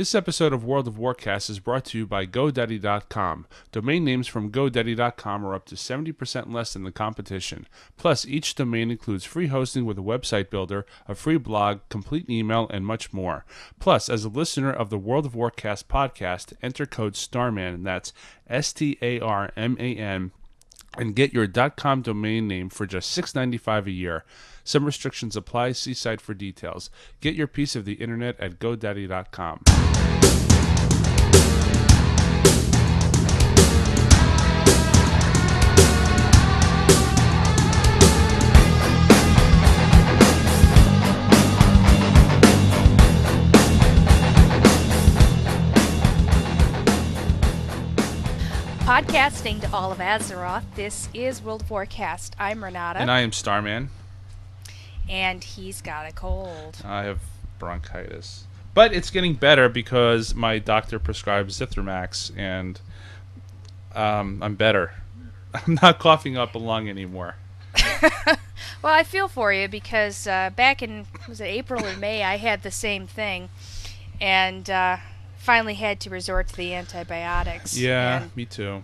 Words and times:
This 0.00 0.14
episode 0.14 0.54
of 0.54 0.64
World 0.64 0.88
of 0.88 0.94
Warcast 0.94 1.50
is 1.50 1.58
brought 1.58 1.84
to 1.84 1.98
you 1.98 2.06
by 2.06 2.24
GoDaddy.com. 2.24 3.46
Domain 3.70 4.02
names 4.02 4.26
from 4.26 4.50
GoDaddy.com 4.50 5.44
are 5.44 5.54
up 5.54 5.66
to 5.66 5.74
70% 5.74 6.50
less 6.50 6.72
than 6.72 6.84
the 6.84 6.90
competition. 6.90 7.66
Plus, 7.98 8.24
each 8.24 8.54
domain 8.54 8.90
includes 8.90 9.26
free 9.26 9.48
hosting 9.48 9.84
with 9.84 9.98
a 9.98 10.00
website 10.00 10.48
builder, 10.48 10.86
a 11.06 11.14
free 11.14 11.36
blog, 11.36 11.80
complete 11.90 12.30
email, 12.30 12.66
and 12.70 12.86
much 12.86 13.12
more. 13.12 13.44
Plus, 13.78 14.08
as 14.08 14.24
a 14.24 14.30
listener 14.30 14.72
of 14.72 14.88
the 14.88 14.96
World 14.96 15.26
of 15.26 15.34
Warcast 15.34 15.84
podcast, 15.84 16.54
enter 16.62 16.86
code 16.86 17.14
STARMAN, 17.14 17.82
that's 17.82 18.14
S 18.48 18.72
T 18.72 18.96
A 19.02 19.20
R 19.20 19.52
M 19.54 19.76
A 19.78 19.96
N, 19.96 20.32
and 20.96 21.14
get 21.14 21.34
your 21.34 21.46
.com 21.46 22.00
domain 22.00 22.48
name 22.48 22.70
for 22.70 22.86
just 22.86 23.14
$6.95 23.14 23.84
a 23.84 23.90
year. 23.90 24.24
Some 24.70 24.84
restrictions 24.84 25.34
apply. 25.34 25.72
See 25.72 25.94
site 25.94 26.20
for 26.20 26.32
details. 26.32 26.90
Get 27.20 27.34
your 27.34 27.48
piece 27.48 27.74
of 27.74 27.84
the 27.84 27.94
internet 27.94 28.38
at 28.38 28.60
GoDaddy.com. 28.60 29.64
Podcasting 48.84 49.60
to 49.62 49.74
all 49.74 49.90
of 49.90 49.98
Azeroth, 49.98 50.62
this 50.76 51.08
is 51.12 51.42
World 51.42 51.62
of 51.62 51.68
Warcast. 51.70 52.34
I'm 52.38 52.62
Renata. 52.62 53.00
And 53.00 53.10
I 53.10 53.22
am 53.22 53.32
Starman. 53.32 53.90
And 55.10 55.44
he's 55.44 55.82
got 55.82 56.08
a 56.08 56.12
cold. 56.12 56.78
I 56.84 57.02
have 57.04 57.20
bronchitis. 57.58 58.44
But 58.72 58.94
it's 58.94 59.10
getting 59.10 59.34
better 59.34 59.68
because 59.68 60.34
my 60.34 60.58
doctor 60.58 60.98
prescribed 60.98 61.50
Zithromax 61.50 62.30
and 62.36 62.80
um, 63.94 64.42
I'm 64.42 64.54
better. 64.54 64.94
I'm 65.54 65.78
not 65.82 65.98
coughing 65.98 66.36
up 66.36 66.54
a 66.54 66.58
lung 66.58 66.88
anymore. 66.88 67.34
well, 68.02 68.94
I 68.94 69.02
feel 69.02 69.28
for 69.28 69.52
you 69.52 69.68
because 69.68 70.26
uh, 70.26 70.50
back 70.54 70.82
in 70.82 71.06
was 71.28 71.40
it 71.40 71.46
April 71.46 71.84
or 71.84 71.96
May, 71.96 72.22
I 72.22 72.36
had 72.36 72.62
the 72.62 72.70
same 72.70 73.06
thing, 73.06 73.48
and 74.20 74.68
uh, 74.68 74.98
finally 75.36 75.74
had 75.74 76.00
to 76.00 76.10
resort 76.10 76.48
to 76.48 76.56
the 76.56 76.74
antibiotics. 76.74 77.76
Yeah, 77.78 78.24
me 78.34 78.44
too. 78.44 78.82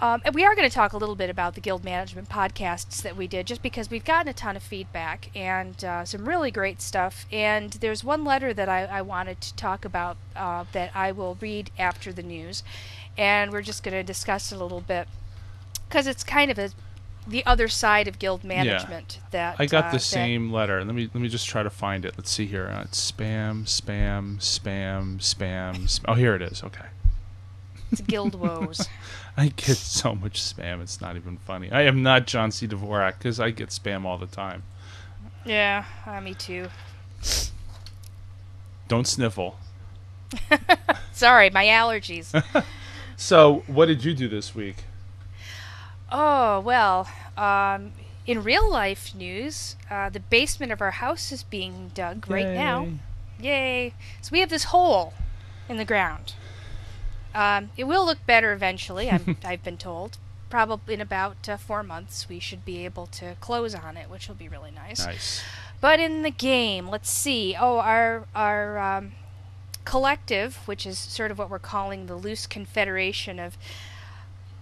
Um, 0.00 0.22
and 0.24 0.34
we 0.34 0.46
are 0.46 0.54
going 0.54 0.68
to 0.68 0.74
talk 0.74 0.94
a 0.94 0.96
little 0.96 1.14
bit 1.14 1.28
about 1.28 1.54
the 1.54 1.60
guild 1.60 1.84
management 1.84 2.30
podcasts 2.30 3.02
that 3.02 3.16
we 3.16 3.26
did, 3.26 3.46
just 3.46 3.62
because 3.62 3.90
we've 3.90 4.04
gotten 4.04 4.28
a 4.28 4.32
ton 4.32 4.56
of 4.56 4.62
feedback 4.62 5.30
and 5.36 5.84
uh, 5.84 6.04
some 6.06 6.26
really 6.26 6.50
great 6.50 6.80
stuff. 6.80 7.26
And 7.30 7.72
there's 7.74 8.02
one 8.02 8.24
letter 8.24 8.54
that 8.54 8.68
I, 8.68 8.84
I 8.84 9.02
wanted 9.02 9.42
to 9.42 9.54
talk 9.56 9.84
about 9.84 10.16
uh, 10.34 10.64
that 10.72 10.90
I 10.94 11.12
will 11.12 11.36
read 11.40 11.70
after 11.78 12.12
the 12.12 12.22
news, 12.22 12.62
and 13.18 13.52
we're 13.52 13.62
just 13.62 13.82
going 13.82 13.92
to 13.92 14.02
discuss 14.02 14.50
it 14.50 14.56
a 14.56 14.62
little 14.62 14.80
bit 14.80 15.06
because 15.88 16.06
it's 16.06 16.24
kind 16.24 16.50
of 16.50 16.58
a 16.58 16.70
the 17.26 17.44
other 17.44 17.68
side 17.68 18.08
of 18.08 18.18
guild 18.18 18.42
management 18.42 19.18
yeah. 19.20 19.28
that 19.30 19.56
I 19.58 19.66
got 19.66 19.86
uh, 19.86 19.92
the 19.92 19.98
same 20.00 20.50
letter. 20.50 20.82
Let 20.82 20.94
me 20.94 21.10
let 21.12 21.20
me 21.20 21.28
just 21.28 21.46
try 21.46 21.62
to 21.62 21.70
find 21.70 22.06
it. 22.06 22.14
Let's 22.16 22.30
see 22.30 22.46
here. 22.46 22.68
Uh, 22.68 22.82
it's 22.82 23.12
spam, 23.12 23.64
spam, 23.64 24.38
spam, 24.38 25.18
spam, 25.18 25.84
spam. 25.84 26.04
Oh, 26.08 26.14
here 26.14 26.34
it 26.34 26.40
is. 26.40 26.62
Okay. 26.64 26.86
It's 27.92 28.00
guild 28.00 28.34
woes. 28.34 28.88
I 29.36 29.48
get 29.48 29.76
so 29.76 30.14
much 30.14 30.40
spam. 30.40 30.82
It's 30.82 31.00
not 31.00 31.16
even 31.16 31.38
funny. 31.38 31.70
I 31.70 31.82
am 31.82 32.02
not 32.02 32.26
John 32.26 32.50
C. 32.50 32.66
Dvorak 32.66 33.18
because 33.18 33.40
I 33.40 33.50
get 33.50 33.70
spam 33.70 34.04
all 34.04 34.18
the 34.18 34.26
time. 34.26 34.62
Yeah, 35.44 35.84
uh, 36.06 36.20
me 36.20 36.34
too. 36.34 36.68
Don't 38.88 39.06
sniffle. 39.06 39.56
Sorry, 41.12 41.50
my 41.50 41.64
allergies. 41.64 42.42
so, 43.16 43.62
what 43.66 43.86
did 43.86 44.04
you 44.04 44.14
do 44.14 44.28
this 44.28 44.54
week? 44.54 44.84
Oh, 46.12 46.60
well, 46.60 47.08
um, 47.36 47.92
in 48.26 48.42
real 48.42 48.70
life 48.70 49.14
news, 49.14 49.76
uh, 49.90 50.10
the 50.10 50.20
basement 50.20 50.72
of 50.72 50.80
our 50.80 50.90
house 50.90 51.32
is 51.32 51.42
being 51.42 51.90
dug 51.94 52.28
Yay. 52.28 52.34
right 52.34 52.54
now. 52.54 52.88
Yay. 53.40 53.94
So 54.20 54.30
we 54.32 54.40
have 54.40 54.50
this 54.50 54.64
hole 54.64 55.14
in 55.68 55.76
the 55.76 55.84
ground. 55.84 56.34
Um, 57.34 57.70
it 57.76 57.84
will 57.84 58.04
look 58.04 58.24
better 58.26 58.52
eventually, 58.52 59.10
I'm, 59.10 59.36
I've 59.44 59.62
been 59.62 59.76
told. 59.76 60.18
Probably 60.48 60.94
in 60.94 61.00
about 61.00 61.48
uh, 61.48 61.56
four 61.56 61.82
months, 61.82 62.28
we 62.28 62.40
should 62.40 62.64
be 62.64 62.84
able 62.84 63.06
to 63.06 63.36
close 63.40 63.74
on 63.74 63.96
it, 63.96 64.10
which 64.10 64.26
will 64.26 64.34
be 64.34 64.48
really 64.48 64.72
nice. 64.72 65.06
Nice. 65.06 65.42
But 65.80 66.00
in 66.00 66.22
the 66.22 66.30
game, 66.30 66.88
let's 66.88 67.10
see. 67.10 67.56
Oh, 67.58 67.78
our 67.78 68.26
our 68.34 68.78
um, 68.78 69.12
collective, 69.84 70.56
which 70.66 70.86
is 70.86 70.98
sort 70.98 71.30
of 71.30 71.38
what 71.38 71.50
we're 71.50 71.58
calling 71.58 72.06
the 72.06 72.16
loose 72.16 72.46
confederation 72.46 73.38
of 73.38 73.56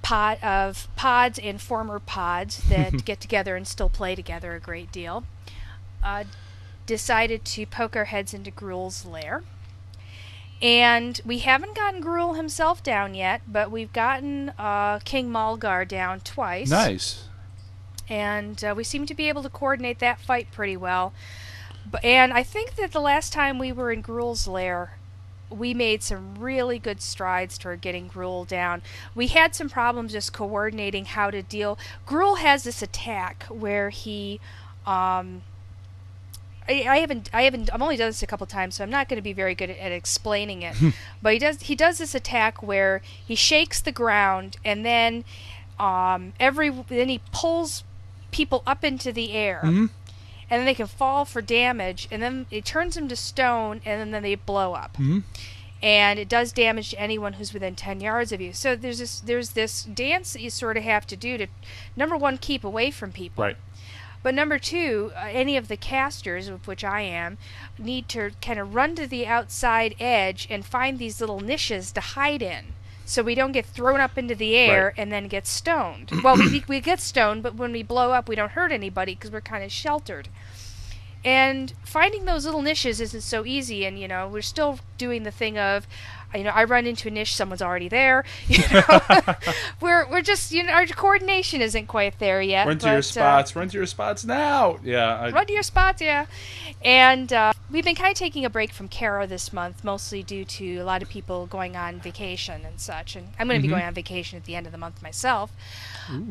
pod 0.03 0.43
of 0.43 0.89
pods 0.95 1.39
and 1.39 1.61
former 1.61 1.99
pods 1.99 2.63
that 2.69 3.05
get 3.05 3.21
together 3.21 3.57
and 3.57 3.67
still 3.67 3.89
play 3.89 4.15
together 4.15 4.55
a 4.55 4.61
great 4.61 4.93
deal, 4.93 5.25
uh, 6.03 6.25
decided 6.87 7.45
to 7.45 7.67
poke 7.67 7.97
our 7.97 8.07
heads 8.07 8.33
into 8.33 8.51
Gruul's 8.51 9.05
lair. 9.05 9.43
And 10.61 11.21
we 11.25 11.39
haven't 11.39 11.77
gotten 11.77 12.03
Gruul 12.03 12.37
himself 12.37 12.83
down 12.83 13.15
yet, 13.15 13.43
but 13.47 13.71
we've 13.71 13.93
gotten 13.93 14.51
uh, 14.59 14.99
King 15.01 15.31
Maulgar 15.31 15.87
down 15.87 16.21
twice. 16.21 16.69
Nice. 16.69 17.25
And 18.09 18.63
uh, 18.65 18.75
we 18.77 18.83
seem 18.83 19.07
to 19.07 19.15
be 19.15 19.29
able 19.29 19.43
to 19.43 19.51
coordinate 19.51 20.01
that 20.01 20.21
fight 20.21 20.51
pretty 20.51 20.77
well. 20.77 21.13
But, 21.89 22.05
and 22.05 22.33
I 22.33 22.43
think 22.43 22.75
that 22.75 22.93
the 22.93 23.01
last 23.01 23.33
time 23.33 23.59
we 23.59 23.71
were 23.71 23.93
in 23.93 24.03
Gruul's 24.03 24.49
lair, 24.49 24.95
we 25.49 25.75
made 25.75 26.03
some 26.03 26.35
really 26.39 26.79
good 26.79 27.01
strides 27.01 27.57
toward 27.57 27.81
getting 27.81 28.11
Gruul 28.11 28.47
down. 28.47 28.83
We 29.15 29.29
had 29.29 29.55
some 29.55 29.69
problems 29.69 30.13
just 30.13 30.33
coordinating 30.33 31.05
how 31.05 31.31
to 31.31 31.43
deal. 31.43 31.79
Gruul 32.07 32.39
has 32.39 32.65
this 32.65 32.83
attack 32.83 33.45
where 33.45 33.91
he. 33.91 34.41
Um, 34.87 35.43
I, 36.69 36.87
I 36.89 36.99
haven't, 36.99 37.31
I 37.33 37.43
haven't, 37.43 37.73
I've 37.73 37.83
only 37.83 37.97
done 37.97 38.09
this 38.09 38.23
a 38.23 38.27
couple 38.27 38.47
times, 38.47 38.77
so 38.77 38.85
I'm 38.85 38.91
not 38.91 39.09
going 39.09 39.17
to 39.17 39.23
be 39.23 39.33
very 39.33 39.55
good 39.55 39.71
at, 39.71 39.79
at 39.79 39.93
explaining 39.93 40.63
it. 40.63 40.77
but 41.23 41.33
he 41.33 41.39
does, 41.39 41.63
he 41.63 41.75
does 41.75 41.99
this 41.99 42.15
attack 42.15 42.63
where 42.63 43.03
he 43.27 43.35
shakes 43.35 43.81
the 43.81 43.93
ground 43.93 44.57
and 44.65 44.85
then, 44.85 45.25
um, 45.79 46.33
every, 46.41 46.71
then 46.71 47.09
he 47.09 47.21
pulls 47.33 47.85
people 48.31 48.63
up 48.67 48.85
into 48.85 49.13
the 49.13 49.33
air, 49.33 49.61
mm-hmm. 49.65 49.87
and 50.51 50.61
then 50.61 50.65
they 50.65 50.75
can 50.75 50.87
fall 50.87 51.25
for 51.25 51.41
damage, 51.43 52.09
and 52.11 52.23
then 52.23 52.47
it 52.51 52.65
turns 52.65 52.95
them 52.95 53.09
to 53.09 53.17
stone, 53.17 53.81
and 53.85 54.13
then 54.13 54.23
they 54.23 54.35
blow 54.35 54.75
up. 54.75 54.95
Mm-hmm. 54.95 55.21
And 55.81 56.19
it 56.19 56.29
does 56.29 56.51
damage 56.51 56.91
to 56.91 57.01
anyone 57.01 57.35
who's 57.35 57.53
within 57.53 57.77
ten 57.77 58.01
yards 58.01 58.33
of 58.33 58.41
you. 58.41 58.53
So 58.53 58.75
there's 58.75 58.99
this 58.99 59.21
there's 59.21 59.51
this 59.51 59.85
dance 59.85 60.33
that 60.33 60.43
you 60.43 60.51
sort 60.51 60.77
of 60.77 60.83
have 60.83 61.07
to 61.07 61.17
do 61.17 61.39
to, 61.39 61.47
number 61.97 62.17
one, 62.17 62.37
keep 62.37 62.65
away 62.65 62.91
from 62.91 63.13
people. 63.13 63.45
Right. 63.45 63.57
But 64.29 64.35
number 64.35 64.59
two, 64.59 65.11
uh, 65.17 65.21
any 65.31 65.57
of 65.57 65.69
the 65.69 65.77
casters, 65.79 66.49
of 66.49 66.69
which 66.69 66.85
I 66.85 67.01
am, 67.01 67.39
need 67.79 68.11
to 68.11 68.33
kind 68.43 68.59
of 68.59 68.75
run 68.75 68.95
to 68.97 69.07
the 69.07 69.27
outside 69.27 69.95
edge 69.99 70.47
and 70.51 70.67
find 70.67 70.99
these 70.99 71.19
little 71.19 71.41
niches 71.41 71.93
to 71.93 72.03
hide 72.03 72.43
in 72.43 72.75
so 73.07 73.23
we 73.23 73.35
don't 73.35 73.53
get 73.53 73.65
thrown 73.65 74.01
up 74.01 74.19
into 74.19 74.35
the 74.35 74.55
air 74.55 74.89
Right. 74.89 74.95
and 74.99 75.11
then 75.11 75.29
get 75.29 75.47
stoned. 75.47 76.11
well, 76.23 76.37
we, 76.37 76.63
we 76.69 76.79
get 76.83 77.01
stoned, 77.01 77.43
but 77.43 77.55
when 77.55 77.73
we 77.73 77.83
blow 77.83 78.13
up, 78.13 78.29
we 78.29 78.37
don't 78.37 78.51
hurt 78.53 78.71
anybody 78.71 79.15
because 79.15 79.31
we're 79.31 79.41
kind 79.41 79.65
of 79.65 79.73
sheltered. 79.73 80.29
And 81.25 81.73
finding 81.83 82.27
those 82.27 82.45
little 82.45 82.61
niches 82.61 83.01
isn't 83.01 83.23
so 83.23 83.47
easy, 83.47 83.87
and 83.87 83.99
you 83.99 84.09
know 84.09 84.29
we're 84.29 84.43
still 84.43 84.79
doing 84.99 85.23
the 85.23 85.31
thing 85.31 85.57
of, 85.57 85.87
you 86.35 86.45
know, 86.45 86.51
I 86.51 86.65
run 86.65 86.87
into 86.87 87.09
a 87.09 87.11
niche, 87.11 87.35
someone's 87.35 87.63
already 87.63 87.89
there. 87.89 88.25
You 88.49 88.63
know, 88.73 89.01
we're 89.81 90.09
we're 90.11 90.23
just 90.23 90.53
you 90.53 90.63
know 90.63 90.73
our 90.73 90.87
coordination 90.87 91.61
isn't 91.61 91.87
quite 91.87 92.19
there 92.19 92.41
yet. 92.43 92.67
Run 92.67 92.79
to 92.79 92.87
but, 92.87 92.91
your 92.91 92.99
uh, 92.99 93.03
spots. 93.03 93.57
Run 93.57 93.69
to 93.69 93.77
your 93.77 93.87
spots 93.87 94.25
now. 94.25 94.79
Yeah. 94.83 95.19
I, 95.21 95.31
run 95.31 95.47
to 95.47 95.53
your 95.53 95.63
spots, 95.63 96.01
yeah. 96.01 96.27
And 96.85 97.33
uh, 97.33 97.53
we've 97.71 97.85
been 97.85 97.95
kind 97.95 98.11
of 98.13 98.17
taking 98.19 98.45
a 98.45 98.51
break 98.51 98.73
from 98.73 98.89
Kara 98.89 99.27
this 99.27 99.53
month, 99.53 99.83
mostly 99.85 100.23
due 100.23 100.45
to 100.45 100.77
a 100.77 100.85
lot 100.85 101.03
of 101.03 101.09
people 101.09 101.47
going 101.47 101.77
on 101.77 102.01
vacation 102.01 102.65
and 102.65 102.81
such. 102.81 103.17
And 103.17 103.29
I'm 103.39 103.49
going 103.49 103.61
to 103.61 103.67
Mhm. 103.67 103.71
be 103.71 103.75
going 103.75 103.85
on 103.85 103.95
vacation 103.95 104.37
at 104.39 104.45
the 104.45 104.55
end 104.55 104.67
of 104.67 104.73
the 104.73 104.79
month 104.79 105.03
myself. 105.03 105.51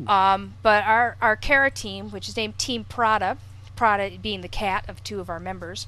Um, 0.06 0.54
but 0.62 0.84
our 0.84 1.16
our 1.20 1.36
Kara 1.36 1.70
team, 1.70 2.10
which 2.10 2.28
is 2.28 2.36
named 2.36 2.58
Team 2.58 2.84
Prada, 2.84 3.36
Prada 3.76 4.18
being 4.20 4.40
the 4.40 4.48
cat 4.48 4.84
of 4.88 5.02
two 5.04 5.20
of 5.20 5.28
our 5.30 5.38
members, 5.38 5.86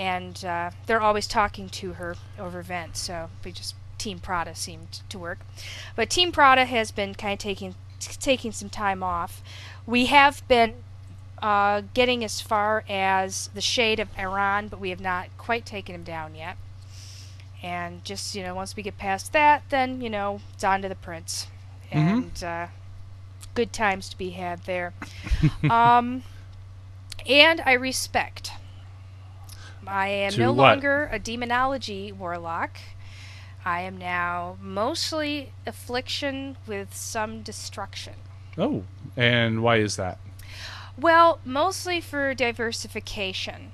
and 0.00 0.42
uh, 0.46 0.70
they're 0.86 1.02
always 1.02 1.26
talking 1.26 1.68
to 1.68 1.92
her 1.92 2.16
over 2.38 2.62
vent. 2.62 2.96
So 2.96 3.28
we 3.44 3.52
just 3.52 3.74
Team 3.98 4.18
Prada 4.18 4.54
seemed 4.54 5.02
to 5.10 5.18
work. 5.18 5.40
But 5.94 6.08
Team 6.08 6.32
Prada 6.32 6.64
has 6.64 6.90
been 6.90 7.14
kind 7.14 7.34
of 7.34 7.38
taking 7.38 7.74
taking 8.00 8.50
some 8.50 8.70
time 8.70 9.02
off. 9.02 9.42
We 9.84 10.06
have 10.06 10.46
been 10.48 10.76
uh, 11.42 11.82
getting 11.92 12.24
as 12.24 12.40
far 12.40 12.82
as 12.88 13.50
the 13.52 13.60
shade 13.60 14.00
of 14.00 14.08
Aran, 14.16 14.68
but 14.68 14.80
we 14.80 14.88
have 14.88 15.00
not 15.02 15.28
quite 15.36 15.66
taken 15.66 15.94
him 15.94 16.02
down 16.02 16.34
yet. 16.34 16.56
And 17.62 18.02
just 18.02 18.34
you 18.34 18.42
know, 18.42 18.54
once 18.54 18.74
we 18.74 18.82
get 18.82 18.96
past 18.96 19.34
that, 19.34 19.64
then 19.68 20.00
you 20.00 20.08
know, 20.08 20.40
it's 20.54 20.64
on 20.64 20.80
to 20.80 20.88
the 20.88 20.94
prince, 20.94 21.46
Mhm. 21.92 21.98
and 21.98 22.44
uh, 22.44 22.66
good 23.52 23.70
times 23.70 24.08
to 24.08 24.16
be 24.16 24.30
had 24.30 24.64
there. 24.64 24.94
um, 25.70 26.22
and 27.28 27.60
I 27.66 27.72
respect. 27.74 28.52
I 29.86 30.08
am 30.08 30.36
no 30.36 30.52
what? 30.52 30.72
longer 30.74 31.08
a 31.12 31.18
demonology 31.18 32.12
warlock. 32.12 32.78
I 33.64 33.82
am 33.82 33.98
now 33.98 34.56
mostly 34.60 35.52
affliction 35.66 36.56
with 36.66 36.94
some 36.94 37.42
destruction. 37.42 38.14
Oh, 38.56 38.84
and 39.16 39.62
why 39.62 39.76
is 39.76 39.96
that? 39.96 40.18
Well, 40.98 41.40
mostly 41.44 42.00
for 42.00 42.34
diversification. 42.34 43.72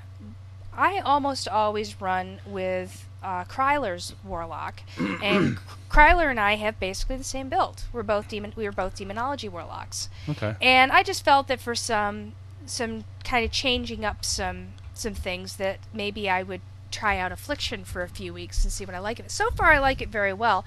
I 0.76 0.99
almost 0.99 1.49
always 1.49 2.00
run 2.00 2.41
with 2.47 3.09
uh, 3.23 3.44
Kryler's 3.44 4.14
warlock, 4.23 4.81
and 4.99 5.59
Kryler 5.88 6.31
and 6.31 6.38
I 6.38 6.56
have 6.56 6.79
basically 6.79 7.17
the 7.17 7.25
same 7.25 7.49
build. 7.49 7.85
We're 7.93 8.02
both 8.02 8.29
demon. 8.29 8.52
We 8.56 8.64
were 8.64 8.73
both 8.73 8.94
demonology 8.97 9.49
warlocks, 9.49 10.09
Okay. 10.29 10.55
and 10.61 10.93
I 10.93 11.02
just 11.02 11.25
felt 11.25 11.49
that 11.49 11.61
for 11.61 11.75
some 11.75 12.32
some 12.67 13.05
kind 13.25 13.44
of 13.44 13.50
changing 13.52 14.05
up 14.05 14.25
some 14.25 14.69
some 14.99 15.15
things 15.15 15.57
that 15.57 15.79
maybe 15.93 16.29
I 16.29 16.43
would 16.43 16.61
try 16.91 17.19
out 17.19 17.33
affliction 17.33 17.85
for 17.85 18.03
a 18.03 18.09
few 18.09 18.33
weeks 18.33 18.63
and 18.63 18.73
see 18.73 18.85
what 18.87 18.95
I 18.95 18.99
like 19.01 19.19
of 19.19 19.27
it. 19.27 19.31
So 19.31 19.51
far, 19.51 19.73
I 19.73 19.79
like 19.79 20.01
it 20.01 20.09
very 20.09 20.33
well. 20.33 20.65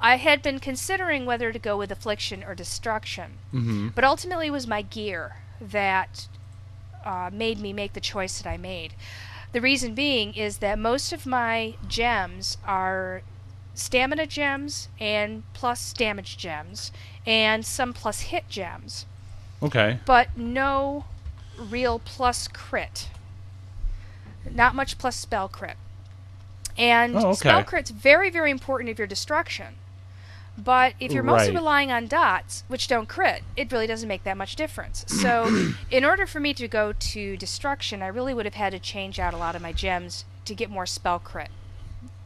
I 0.00 0.16
had 0.16 0.42
been 0.42 0.58
considering 0.58 1.24
whether 1.24 1.52
to 1.52 1.58
go 1.58 1.76
with 1.76 1.90
affliction 1.90 2.42
or 2.44 2.54
destruction. 2.54 3.38
Mm-hmm. 3.54 3.88
But 3.94 4.04
ultimately, 4.04 4.48
it 4.48 4.52
was 4.52 4.66
my 4.66 4.82
gear 4.82 5.36
that 5.60 6.28
uh, 7.04 7.30
made 7.32 7.58
me 7.60 7.72
make 7.72 7.92
the 7.92 8.00
choice 8.00 8.40
that 8.40 8.50
I 8.50 8.56
made. 8.56 8.94
The 9.52 9.60
reason 9.60 9.94
being 9.94 10.34
is 10.34 10.58
that 10.58 10.78
most 10.78 11.12
of 11.12 11.26
my 11.26 11.74
gems 11.88 12.58
are 12.66 13.22
stamina 13.74 14.26
gems 14.26 14.88
and 14.98 15.42
plus 15.54 15.92
damage 15.92 16.36
gems, 16.36 16.92
and 17.26 17.64
some 17.64 17.92
plus 17.92 18.22
hit 18.22 18.48
gems, 18.48 19.06
Okay. 19.62 19.98
but 20.04 20.36
no 20.36 21.04
real 21.58 21.98
plus 21.98 22.48
crit. 22.48 23.08
Not 24.48 24.74
much 24.74 24.98
plus 24.98 25.16
spell 25.16 25.48
crit. 25.48 25.76
And 26.78 27.16
Oh, 27.16 27.34
spell 27.34 27.64
crit's 27.64 27.90
very, 27.90 28.30
very 28.30 28.50
important 28.50 28.88
if 28.90 28.98
you're 28.98 29.06
destruction. 29.06 29.74
But 30.56 30.94
if 31.00 31.12
you're 31.12 31.22
mostly 31.22 31.48
Right. 31.50 31.56
relying 31.56 31.92
on 31.92 32.06
dots, 32.06 32.64
which 32.68 32.86
don't 32.88 33.08
crit, 33.08 33.42
it 33.56 33.72
really 33.72 33.86
doesn't 33.86 34.08
make 34.08 34.24
that 34.24 34.36
much 34.36 34.56
difference. 34.56 35.04
So, 35.08 35.72
in 35.90 36.04
order 36.04 36.26
for 36.26 36.40
me 36.40 36.52
to 36.54 36.68
go 36.68 36.92
to 36.92 37.36
destruction, 37.36 38.02
I 38.02 38.08
really 38.08 38.34
would 38.34 38.44
have 38.46 38.54
had 38.54 38.72
to 38.72 38.78
change 38.78 39.18
out 39.18 39.32
a 39.32 39.38
lot 39.38 39.56
of 39.56 39.62
my 39.62 39.72
gems 39.72 40.24
to 40.44 40.54
get 40.54 40.68
more 40.70 40.86
spell 40.86 41.18
crit. 41.18 41.48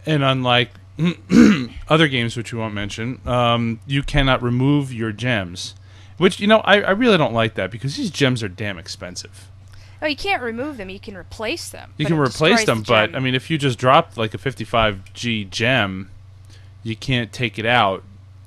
And 0.07 0.23
unlike 0.25 0.71
other 1.89 2.09
games, 2.09 2.37
which 2.37 2.53
we 2.53 2.59
won't 2.59 2.75
mention, 2.75 3.21
um, 3.27 3.81
you 3.87 4.03
cannot 4.03 4.43
remove 4.43 4.93
your 4.93 5.13
gems. 5.13 5.75
Which 6.17 6.39
you 6.41 6.47
know, 6.47 6.59
I, 6.61 6.81
I 6.81 6.91
really 6.91 7.19
don't 7.19 7.35
like 7.35 7.55
that 7.55 7.71
because 7.71 7.97
these 7.97 8.11
gems 8.11 8.43
are 8.43 8.49
damn 8.49 8.79
expensive. 8.79 9.49
Oh, 10.03 10.07
you 10.07 10.17
can't 10.17 10.43
remove 10.43 10.77
them; 10.77 10.91
you 10.91 11.01
can 11.01 11.17
replace 11.17 11.69
them. 11.71 11.93
You 11.97 12.07
can 12.07 12.19
replace 12.19 12.65
them, 12.65 12.81
the 12.81 12.85
but. 12.85 13.15
I 13.15 13.21
mean, 13.21 13.35
if 13.35 13.51
you 13.51 13.59
just 13.59 13.79
dropped 13.79 14.17
like 14.17 14.35
a 14.35 14.39
55G 14.39 15.51
gem, 15.51 16.11
you 16.83 16.97
can't 16.97 17.33
take 17.33 17.59
it 17.59 17.67
out. 17.67 18.03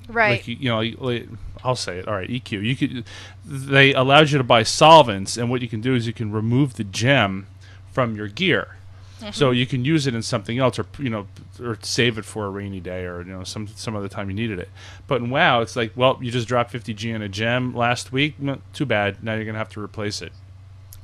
right? 0.08 0.32
Like 0.32 0.48
you, 0.48 0.56
you 0.56 0.68
know, 0.68 0.80
like, 1.04 1.28
I'll 1.64 1.76
say 1.76 1.98
it. 1.98 2.08
All 2.08 2.14
right, 2.14 2.28
EQ. 2.28 2.62
You 2.62 2.76
could. 2.76 3.04
They 3.44 3.92
allowed 3.92 4.30
you 4.30 4.38
to 4.38 4.44
buy 4.44 4.62
solvents, 4.62 5.36
and 5.36 5.50
what 5.50 5.62
you 5.62 5.68
can 5.68 5.80
do 5.80 5.94
is 5.94 6.06
you 6.06 6.12
can 6.12 6.30
remove 6.32 6.74
the 6.74 6.84
gem 6.84 7.46
from 7.92 8.14
your 8.14 8.28
gear. 8.28 8.76
Mm-hmm. 9.20 9.32
So 9.32 9.50
you 9.50 9.66
can 9.66 9.84
use 9.84 10.06
it 10.06 10.14
in 10.14 10.22
something 10.22 10.58
else, 10.58 10.78
or 10.78 10.86
you 10.98 11.10
know, 11.10 11.26
or 11.60 11.76
save 11.82 12.18
it 12.18 12.24
for 12.24 12.46
a 12.46 12.50
rainy 12.50 12.78
day, 12.78 13.04
or 13.04 13.22
you 13.22 13.32
know, 13.32 13.42
some 13.42 13.66
some 13.66 13.96
other 13.96 14.08
time 14.08 14.30
you 14.30 14.36
needed 14.36 14.60
it. 14.60 14.68
But 15.08 15.20
in 15.20 15.30
WoW, 15.30 15.60
it's 15.60 15.74
like, 15.74 15.92
well, 15.96 16.18
you 16.20 16.30
just 16.30 16.46
dropped 16.46 16.72
50G 16.72 17.12
in 17.12 17.22
a 17.22 17.28
gem 17.28 17.74
last 17.74 18.12
week. 18.12 18.38
No, 18.38 18.58
too 18.72 18.86
bad. 18.86 19.24
Now 19.24 19.34
you're 19.34 19.44
gonna 19.44 19.58
have 19.58 19.70
to 19.70 19.82
replace 19.82 20.22
it. 20.22 20.32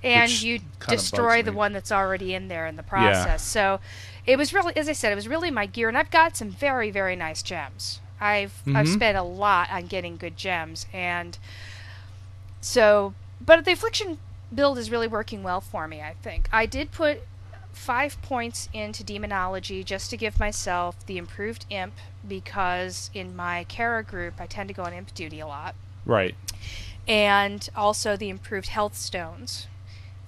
And 0.04 0.30
which 0.30 0.42
you 0.42 0.60
destroy 0.88 1.42
the 1.42 1.52
one 1.52 1.72
that's 1.72 1.90
already 1.92 2.34
in 2.34 2.48
there 2.48 2.66
in 2.66 2.76
the 2.76 2.82
process. 2.82 3.42
So 3.42 3.80
it 4.26 4.36
was 4.36 4.52
really, 4.52 4.76
as 4.76 4.88
I 4.88 4.92
said, 4.92 5.12
it 5.12 5.16
was 5.16 5.28
really 5.28 5.50
my 5.50 5.66
gear, 5.66 5.88
and 5.88 5.96
I've 5.98 6.10
got 6.10 6.36
some 6.36 6.50
very, 6.50 6.90
very 6.90 7.16
nice 7.16 7.42
gems. 7.42 8.00
I've 8.20 8.62
I've 8.68 8.86
Mhm. 8.86 8.94
spent 8.94 9.18
a 9.18 9.22
lot 9.22 9.70
on 9.70 9.86
getting 9.86 10.16
good 10.16 10.36
gems, 10.36 10.86
and 10.92 11.36
so, 12.60 13.14
but 13.40 13.64
the 13.64 13.72
affliction 13.72 14.18
build 14.54 14.78
is 14.78 14.90
really 14.90 15.08
working 15.08 15.42
well 15.42 15.60
for 15.60 15.88
me. 15.88 16.00
I 16.00 16.14
think 16.22 16.48
I 16.52 16.66
did 16.66 16.92
put 16.92 17.26
five 17.72 18.20
points 18.22 18.68
into 18.72 19.02
demonology 19.02 19.82
just 19.82 20.08
to 20.10 20.16
give 20.16 20.38
myself 20.38 21.04
the 21.06 21.18
improved 21.18 21.66
imp 21.70 21.94
because 22.26 23.10
in 23.12 23.34
my 23.34 23.64
Kara 23.64 24.04
group 24.04 24.34
I 24.40 24.46
tend 24.46 24.68
to 24.68 24.74
go 24.74 24.84
on 24.84 24.92
imp 24.92 25.12
duty 25.12 25.40
a 25.40 25.46
lot 25.48 25.74
Right. 26.06 26.36
and 27.08 27.68
also 27.74 28.16
the 28.16 28.28
improved 28.28 28.68
health 28.68 28.94
stones 28.94 29.66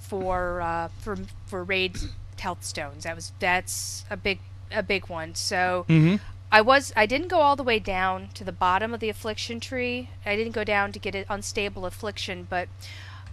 for 0.08 0.60
uh, 0.60 0.88
for 0.98 1.16
for 1.46 1.64
raid 1.64 1.98
health 2.38 2.64
stones. 2.64 3.04
That 3.04 3.14
was 3.14 3.32
that's 3.38 4.04
a 4.10 4.16
big 4.16 4.38
a 4.70 4.82
big 4.82 5.08
one. 5.08 5.34
So 5.34 5.84
Mm-hmm. 5.88 6.16
I 6.52 6.60
was 6.60 6.92
I 6.96 7.06
didn't 7.06 7.28
go 7.28 7.40
all 7.40 7.56
the 7.56 7.62
way 7.64 7.78
down 7.78 8.28
to 8.34 8.44
the 8.44 8.52
bottom 8.52 8.94
of 8.94 9.00
the 9.00 9.08
affliction 9.08 9.58
tree. 9.60 10.10
I 10.24 10.36
didn't 10.36 10.52
go 10.52 10.64
down 10.64 10.92
to 10.92 10.98
get 10.98 11.14
an 11.14 11.24
unstable 11.28 11.84
affliction, 11.86 12.46
but 12.48 12.68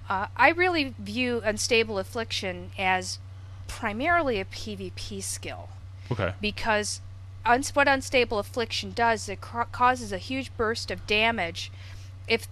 uh, 0.09 0.27
I 0.35 0.49
really 0.49 0.95
view 0.99 1.41
unstable 1.45 1.99
affliction 1.99 2.71
as 2.77 3.19
primarily 3.67 4.39
a 4.39 4.45
PvP 4.45 5.21
skill 5.23 5.69
Okay. 6.11 6.33
because 6.41 7.01
uns- 7.45 7.73
what 7.75 7.87
unstable 7.87 8.39
affliction 8.39 8.91
does 8.93 9.29
it 9.29 9.39
ca- 9.41 9.65
causes 9.65 10.11
a 10.11 10.17
huge 10.17 10.51
burst 10.57 10.91
of 10.91 11.05
damage 11.07 11.71
if 12.27 12.47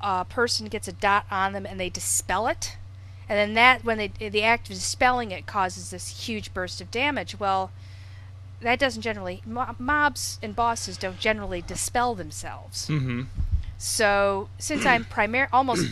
a 0.00 0.24
person 0.24 0.66
gets 0.66 0.88
a 0.88 0.92
dot 0.92 1.24
on 1.30 1.52
them 1.52 1.64
and 1.66 1.78
they 1.80 1.88
dispel 1.88 2.46
it 2.46 2.76
and 3.30 3.38
then 3.38 3.54
that 3.54 3.82
when 3.84 3.96
they 3.96 4.28
the 4.28 4.42
act 4.42 4.68
of 4.68 4.74
dispelling 4.74 5.30
it 5.30 5.46
causes 5.46 5.88
this 5.90 6.26
huge 6.26 6.52
burst 6.52 6.80
of 6.82 6.90
damage 6.90 7.38
well 7.40 7.70
that 8.60 8.78
doesn't 8.78 9.00
generally 9.02 9.40
mo- 9.46 9.74
mobs 9.78 10.38
and 10.42 10.54
bosses 10.54 10.98
don't 10.98 11.18
generally 11.18 11.62
dispel 11.62 12.14
themselves 12.14 12.86
Mm-hmm. 12.88 13.22
so 13.78 14.48
since 14.58 14.84
I'm 14.84 15.04
primar 15.04 15.48
almost 15.52 15.86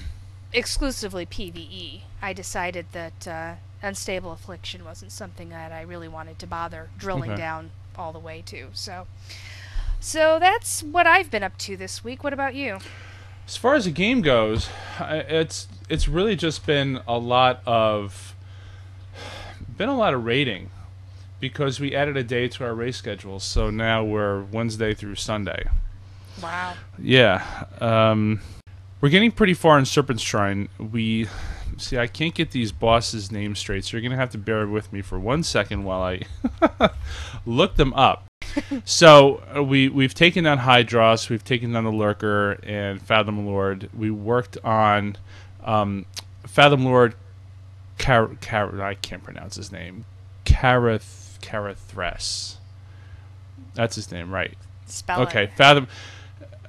exclusively 0.53 1.27
PVE, 1.27 2.01
I 2.23 2.33
decided 2.33 2.87
that 2.93 3.29
uh, 3.29 3.55
unstable 3.83 4.33
affliction 4.33 4.85
wasn't 4.85 5.13
something 5.13 5.51
that 5.51 5.73
I 5.73 5.83
really 5.83 6.09
wanted 6.09 6.39
to 6.41 6.47
bother 6.47 6.89
drilling 6.99 7.31
Okay. 7.33 7.41
down 7.41 7.71
all 7.97 8.13
the 8.15 8.19
way 8.19 8.43
to. 8.47 8.69
So, 8.73 9.07
so 10.01 10.39
that's 10.39 10.83
what 10.83 11.07
I've 11.07 11.31
been 11.31 11.43
up 11.43 11.59
to 11.59 11.77
this 11.77 12.03
week. 12.03 12.25
What 12.25 12.33
about 12.33 12.55
you? 12.55 12.79
As 13.47 13.57
far 13.59 13.75
as 13.75 13.85
the 13.85 13.91
game 13.91 14.23
goes, 14.23 14.71
it's 15.01 15.69
it's 15.89 16.09
really 16.09 16.37
just 16.37 16.67
been 16.67 17.01
a 17.07 17.19
lot 17.19 17.63
of 17.67 18.35
been 19.77 19.89
a 19.89 19.97
lot 19.97 20.15
of 20.15 20.25
rating 20.25 20.71
because 21.41 21.79
we 21.79 21.95
added 21.95 22.17
a 22.17 22.23
day 22.23 22.49
to 22.49 22.65
our 22.65 22.75
race 22.75 22.97
schedule. 22.97 23.39
So 23.39 23.71
now 23.71 24.05
we're 24.05 24.43
Wednesday 24.43 24.93
through 24.93 25.15
Sunday. 25.15 25.69
Wow. 26.43 26.75
Yeah, 26.99 27.65
um, 27.81 28.41
we're 29.01 29.09
getting 29.09 29.31
pretty 29.31 29.55
far 29.55 29.79
in 29.79 29.85
Serpent's 29.85 30.23
Shrine. 30.23 30.69
We 30.79 31.29
see 31.77 31.99
I 31.99 32.07
can't 32.07 32.35
get 32.35 32.51
these 32.51 32.73
bosses' 32.73 33.31
names 33.31 33.59
straight, 33.59 33.85
so 33.85 33.97
you're 33.97 34.03
gonna 34.03 34.21
have 34.21 34.31
to 34.31 34.39
bear 34.39 34.67
with 34.67 34.93
me 34.93 35.03
for 35.03 35.19
one 35.19 35.43
second 35.43 35.85
while 35.85 36.03
I 36.03 36.91
look 37.47 37.77
them 37.77 37.93
up. 37.95 38.27
so 38.85 39.43
uh, 39.55 39.63
we 39.63 39.89
we've 39.89 40.15
taken 40.15 40.45
down 40.45 40.59
Hydross, 40.59 41.29
we've 41.29 41.45
taken 41.45 41.73
down 41.73 41.85
the 41.85 41.93
Lurker 41.93 42.53
and 42.65 43.01
Fathom 43.01 43.47
Lord. 43.47 43.89
We 43.97 44.11
worked 44.11 44.59
on 44.65 45.17
um, 45.69 46.07
Fathom 46.47 46.85
Lord. 46.85 47.15
Car- 47.99 48.31
Car- 48.41 48.81
I 48.81 48.95
can't 48.95 49.23
pronounce 49.23 49.57
his 49.57 49.71
name. 49.73 50.05
Karath 50.45 51.39
Karathress. 51.41 52.57
That's 53.75 53.97
his 53.97 54.11
name, 54.11 54.33
right? 54.33 54.57
Spell 54.87 55.23
Okay, 55.23 55.45
it. 55.45 55.53
Fathom. 55.57 55.89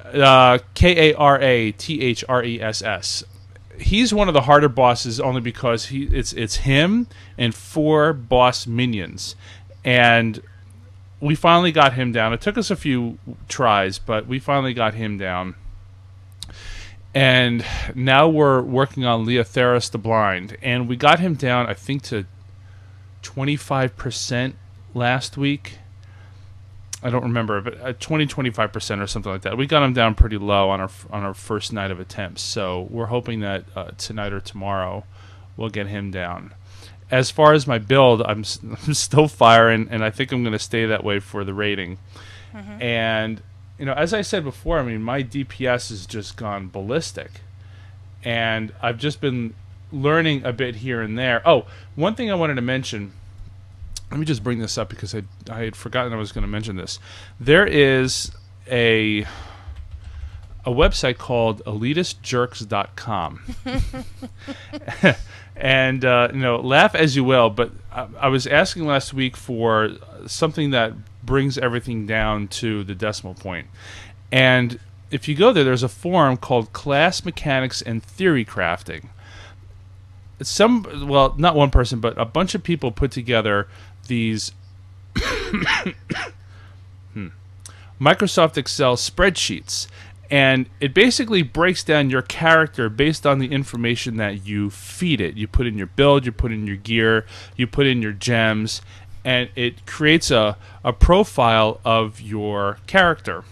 Uh, 0.03 0.57
K 0.73 1.11
A 1.11 1.15
R 1.15 1.39
A 1.41 1.71
T 1.73 2.01
H 2.01 2.23
R 2.27 2.43
E 2.43 2.61
S 2.61 2.81
S. 2.81 3.23
He's 3.79 4.13
one 4.13 4.27
of 4.27 4.33
the 4.33 4.41
harder 4.41 4.69
bosses 4.69 5.19
only 5.19 5.39
because 5.41 5.85
he 5.87 6.03
it's 6.05 6.33
it's 6.33 6.57
him 6.57 7.07
and 7.37 7.53
four 7.55 8.11
boss 8.13 8.65
minions, 8.67 9.35
and 9.85 10.41
we 11.21 11.35
finally 11.35 11.71
got 11.71 11.93
him 11.93 12.11
down. 12.11 12.33
It 12.33 12.41
took 12.41 12.57
us 12.57 12.71
a 12.71 12.75
few 12.75 13.17
tries, 13.47 13.99
but 13.99 14.25
we 14.27 14.39
finally 14.39 14.73
got 14.73 14.95
him 14.95 15.17
down. 15.17 15.55
And 17.19 17.65
now 17.95 18.29
we're 18.29 18.61
working 18.61 19.03
on 19.03 19.25
Leotheras 19.25 19.91
the 19.91 19.97
Blind, 19.97 20.55
and 20.61 20.88
we 20.88 20.95
got 20.95 21.19
him 21.19 21.33
down, 21.33 21.67
I 21.67 21.73
think, 21.73 22.01
to 22.03 22.23
twenty 23.21 23.57
five 23.57 23.97
percent 23.97 24.55
last 24.93 25.35
week. 25.35 25.79
I 27.03 27.09
don't 27.09 27.23
remember, 27.23 27.59
but 27.59 27.81
uh, 27.81 27.91
20, 27.91 28.25
25 28.25 28.71
percent 28.71 29.01
or 29.01 29.07
something 29.07 29.33
like 29.33 29.41
that. 29.41 29.57
We 29.57 29.67
got 29.67 29.83
him 29.83 29.91
down 29.91 30.15
pretty 30.15 30.38
low 30.38 30.69
on 30.69 30.79
our 30.79 30.89
on 31.09 31.23
our 31.23 31.33
first 31.33 31.73
night 31.73 31.91
of 31.91 31.99
attempts. 31.99 32.41
So 32.41 32.88
we're 32.89 33.07
hoping 33.07 33.41
that 33.41 33.65
uh, 33.75 33.91
tonight 33.97 34.31
or 34.31 34.39
tomorrow 34.39 35.03
we'll 35.57 35.67
get 35.67 35.88
him 35.88 36.11
down. 36.11 36.53
As 37.11 37.31
far 37.31 37.51
as 37.51 37.67
my 37.67 37.79
build, 37.79 38.21
I'm, 38.21 38.45
I'm 38.88 38.93
still 38.93 39.27
firing, 39.27 39.89
and 39.91 40.05
I 40.05 40.09
think 40.09 40.31
I'm 40.31 40.41
going 40.43 40.53
to 40.53 40.59
stay 40.59 40.85
that 40.85 41.03
way 41.03 41.19
for 41.19 41.43
the 41.43 41.53
rating. 41.53 41.97
And 42.79 43.41
you 43.79 43.86
know, 43.86 43.93
as 43.93 44.13
I 44.13 44.21
said 44.21 44.43
before, 44.43 44.77
I 44.79 44.83
mean 44.83 45.01
my 45.01 45.24
DPS 45.24 45.89
has 45.89 46.05
just 46.05 46.36
gone 46.36 46.69
ballistic, 46.69 47.41
and 48.24 48.74
I've 48.81 48.98
just 48.98 49.21
been 49.21 49.55
learning 49.91 50.43
a 50.45 50.53
bit 50.53 50.75
here 50.75 51.01
and 51.01 51.17
there. 51.17 51.41
Oh, 51.45 51.65
one 51.95 52.13
thing 52.13 52.29
I 52.29 52.36
wanted 52.36 52.55
to 52.55 52.62
mention 52.62 53.13
let 54.12 54.19
me 54.19 54.25
just 54.25 54.43
bring 54.43 54.59
this 54.59 54.77
up 54.77 54.89
because 54.89 55.13
I 55.13 55.24
I 55.50 55.59
had 55.63 55.75
forgotten 55.75 56.13
I 56.13 56.17
was 56.17 56.31
going 56.31 56.43
to 56.43 56.48
mention 56.48 56.75
this. 56.75 57.00
There 57.39 57.65
is 57.65 58.31
a 58.69 59.21
a 60.65 60.71
website 60.71 61.17
called 61.17 61.63
elitistjerks.com. 61.65 63.41
and 65.55 66.05
uh, 66.05 66.29
you 66.33 66.39
know, 66.39 66.59
laugh 66.59 66.95
as 66.95 67.15
you 67.15 67.24
will, 67.24 67.50
but 67.50 67.71
I, 67.91 68.07
I 68.19 68.27
was 68.29 68.45
asking 68.48 68.86
last 68.86 69.13
week 69.13 69.38
for 69.38 69.91
something 70.25 70.71
that 70.71 70.93
brings 71.29 71.59
everything 71.59 72.07
down 72.07 72.48
to 72.48 72.83
the 72.83 72.95
decimal 72.95 73.36
point. 73.36 73.67
And 74.31 74.79
if 75.12 75.27
you 75.27 75.36
go 75.36 75.53
there, 75.53 75.63
there's 75.63 75.83
a 75.83 75.88
forum 75.88 76.38
called 76.38 76.74
Class 76.74 77.24
Mechanics 77.24 77.83
and 77.83 78.01
Theory 78.01 78.43
Crafting. 78.43 79.09
Some, 80.41 81.07
well, 81.07 81.36
not 81.38 81.55
one 81.55 81.69
person, 81.69 82.00
but 82.00 82.19
a 82.19 82.25
bunch 82.25 82.55
of 82.55 82.63
people 82.63 82.91
put 82.91 83.12
together 83.12 83.67
these 84.07 84.53
hmm, 85.15 87.27
Microsoft 88.01 88.57
Excel 88.57 88.95
spreadsheets. 88.95 89.86
And 90.31 90.67
it 90.79 90.95
basically 90.95 91.43
breaks 91.43 91.83
down 91.83 92.09
your 92.09 92.24
character 92.24 92.89
based 92.89 93.27
on 93.27 93.38
the 93.38 93.51
information 93.51 94.17
that 94.17 94.48
you 94.48 94.71
feed 94.71 95.21
it. 95.21 95.36
You 95.36 95.48
put 95.48 95.67
in 95.67 95.77
your 95.77 95.88
build, 95.88 96.25
you 96.25 96.31
put 96.31 96.51
in 96.51 96.65
your 96.65 96.75
gear, 96.75 97.27
you 97.55 97.67
put 97.67 97.86
in 97.86 98.01
your 98.01 98.13
gems, 98.13 98.81
and 99.23 99.49
it 99.55 99.85
creates 99.85 100.31
a, 100.31 100.57
a 100.83 100.93
profile 100.93 101.79
of 101.83 102.21
your 102.21 102.79
character. 102.88 103.43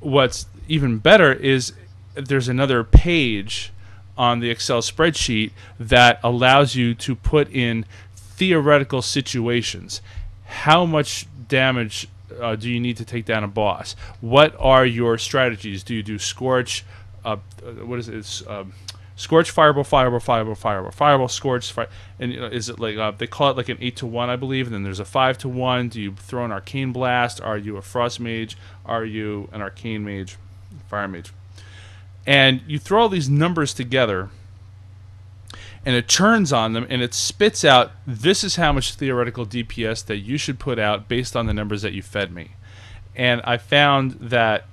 What's 0.00 0.46
even 0.68 0.98
better 0.98 1.32
is 1.32 1.72
there's 2.14 2.48
another 2.48 2.82
page 2.82 3.72
on 4.18 4.40
the 4.40 4.50
Excel 4.50 4.80
spreadsheet 4.80 5.52
that 5.78 6.18
allows 6.22 6.74
you 6.74 6.94
to 6.94 7.14
put 7.14 7.50
in 7.50 7.84
theoretical 8.14 9.02
situations. 9.02 10.00
How 10.44 10.84
much 10.84 11.26
damage 11.48 12.08
uh, 12.40 12.56
do 12.56 12.70
you 12.70 12.80
need 12.80 12.96
to 12.96 13.04
take 13.04 13.24
down 13.24 13.44
a 13.44 13.48
boss? 13.48 13.94
What 14.20 14.54
are 14.58 14.84
your 14.84 15.18
strategies? 15.18 15.82
Do 15.82 15.94
you 15.94 16.02
do 16.02 16.18
scorch? 16.18 16.84
Uh, 17.24 17.36
what 17.82 17.98
is 17.98 18.08
it? 18.08 18.46
Scorch, 19.18 19.50
Fireball, 19.50 19.82
Fireball, 19.82 20.20
Fireball, 20.20 20.54
Fireball, 20.54 20.90
Fireball, 20.90 21.28
Scorch, 21.28 21.72
fire, 21.72 21.88
and 22.18 22.32
you 22.34 22.38
know, 22.38 22.46
is 22.46 22.68
it 22.68 22.78
like 22.78 22.98
uh, 22.98 23.12
they 23.12 23.26
call 23.26 23.50
it 23.50 23.56
like 23.56 23.70
an 23.70 23.78
eight 23.80 23.96
to 23.96 24.06
one, 24.06 24.28
I 24.28 24.36
believe, 24.36 24.66
and 24.66 24.74
then 24.74 24.82
there's 24.82 25.00
a 25.00 25.06
five 25.06 25.38
to 25.38 25.48
one. 25.48 25.88
Do 25.88 26.00
you 26.00 26.12
throw 26.12 26.44
an 26.44 26.52
Arcane 26.52 26.92
Blast? 26.92 27.40
Are 27.40 27.56
you 27.56 27.78
a 27.78 27.82
Frost 27.82 28.20
Mage? 28.20 28.58
Are 28.84 29.06
you 29.06 29.48
an 29.52 29.62
Arcane 29.62 30.04
Mage, 30.04 30.36
Fire 30.88 31.08
Mage? 31.08 31.32
And 32.26 32.60
you 32.66 32.78
throw 32.78 33.02
all 33.02 33.08
these 33.08 33.30
numbers 33.30 33.72
together, 33.72 34.28
and 35.86 35.96
it 35.96 36.08
turns 36.08 36.52
on 36.52 36.74
them, 36.74 36.86
and 36.90 37.00
it 37.00 37.14
spits 37.14 37.64
out 37.64 37.92
this 38.06 38.44
is 38.44 38.56
how 38.56 38.70
much 38.70 38.96
theoretical 38.96 39.46
DPS 39.46 40.04
that 40.04 40.18
you 40.18 40.36
should 40.36 40.58
put 40.58 40.78
out 40.78 41.08
based 41.08 41.34
on 41.34 41.46
the 41.46 41.54
numbers 41.54 41.80
that 41.80 41.94
you 41.94 42.02
fed 42.02 42.34
me. 42.34 42.50
And 43.14 43.40
I 43.44 43.56
found 43.56 44.12
that 44.20 44.66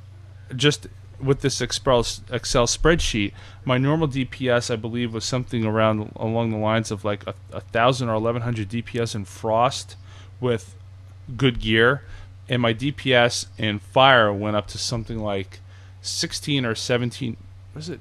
just 0.53 0.88
with 1.23 1.41
this 1.41 1.61
Excel 1.61 2.05
Excel 2.31 2.67
spreadsheet, 2.67 3.33
my 3.65 3.77
normal 3.77 4.07
DPS 4.07 4.71
I 4.71 4.75
believe 4.75 5.13
was 5.13 5.25
something 5.25 5.65
around 5.65 6.11
along 6.15 6.51
the 6.51 6.57
lines 6.57 6.91
of 6.91 7.05
like 7.05 7.25
a, 7.27 7.33
a 7.51 7.61
thousand 7.61 8.09
or 8.09 8.15
eleven 8.15 8.41
hundred 8.41 8.69
DPS 8.69 9.15
in 9.15 9.25
Frost 9.25 9.95
with 10.39 10.75
good 11.37 11.59
gear, 11.59 12.03
and 12.49 12.61
my 12.61 12.73
DPS 12.73 13.47
in 13.57 13.79
Fire 13.79 14.31
went 14.33 14.55
up 14.55 14.67
to 14.67 14.77
something 14.77 15.19
like 15.19 15.59
sixteen 16.01 16.65
or 16.65 16.75
seventeen. 16.75 17.37
Was 17.73 17.89
it? 17.89 17.99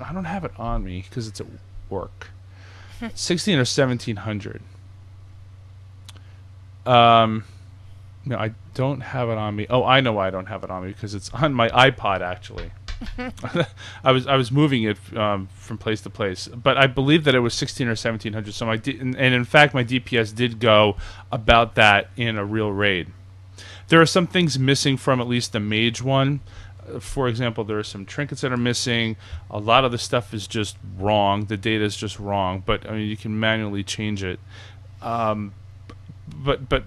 I 0.00 0.12
don't 0.12 0.24
have 0.24 0.44
it 0.44 0.52
on 0.58 0.84
me 0.84 1.04
because 1.08 1.28
it's 1.28 1.40
at 1.40 1.46
work. 1.88 2.30
sixteen 3.14 3.58
or 3.58 3.64
seventeen 3.64 4.16
hundred. 4.16 4.62
Um 6.84 7.44
no, 8.26 8.36
I 8.36 8.52
don't 8.74 9.00
have 9.00 9.28
it 9.28 9.38
on 9.38 9.54
me. 9.54 9.66
Oh, 9.70 9.84
I 9.84 10.00
know 10.00 10.12
why 10.12 10.26
I 10.26 10.30
don't 10.30 10.46
have 10.46 10.64
it 10.64 10.70
on 10.70 10.84
me 10.84 10.88
because 10.92 11.14
it's 11.14 11.30
on 11.30 11.54
my 11.54 11.68
iPod 11.68 12.20
actually. 12.20 12.72
I 14.04 14.10
was 14.10 14.26
I 14.26 14.36
was 14.36 14.50
moving 14.50 14.82
it 14.82 14.98
um, 15.16 15.48
from 15.54 15.78
place 15.78 16.00
to 16.02 16.10
place, 16.10 16.48
but 16.48 16.76
I 16.76 16.86
believe 16.88 17.24
that 17.24 17.34
it 17.34 17.40
was 17.40 17.54
sixteen 17.54 17.88
or 17.88 17.94
seventeen 17.94 18.32
hundred. 18.32 18.54
So 18.54 18.66
my 18.66 18.76
D- 18.76 18.98
and, 18.98 19.16
in 19.16 19.44
fact 19.44 19.74
my 19.74 19.84
DPS 19.84 20.34
did 20.34 20.58
go 20.58 20.96
about 21.30 21.76
that 21.76 22.08
in 22.16 22.36
a 22.36 22.44
real 22.44 22.72
raid. 22.72 23.08
There 23.88 24.00
are 24.00 24.06
some 24.06 24.26
things 24.26 24.58
missing 24.58 24.96
from 24.96 25.20
at 25.20 25.28
least 25.28 25.52
the 25.52 25.60
mage 25.60 26.02
one. 26.02 26.40
For 27.00 27.28
example, 27.28 27.64
there 27.64 27.78
are 27.78 27.84
some 27.84 28.06
trinkets 28.06 28.40
that 28.40 28.52
are 28.52 28.56
missing. 28.56 29.16
A 29.50 29.58
lot 29.58 29.84
of 29.84 29.92
the 29.92 29.98
stuff 29.98 30.32
is 30.32 30.46
just 30.46 30.76
wrong. 30.98 31.44
The 31.44 31.56
data 31.56 31.84
is 31.84 31.96
just 31.96 32.18
wrong, 32.18 32.62
but 32.64 32.88
I 32.88 32.92
mean 32.92 33.08
you 33.08 33.16
can 33.16 33.38
manually 33.38 33.84
change 33.84 34.24
it. 34.24 34.40
Um, 35.02 35.54
but 36.28 36.68
but 36.68 36.84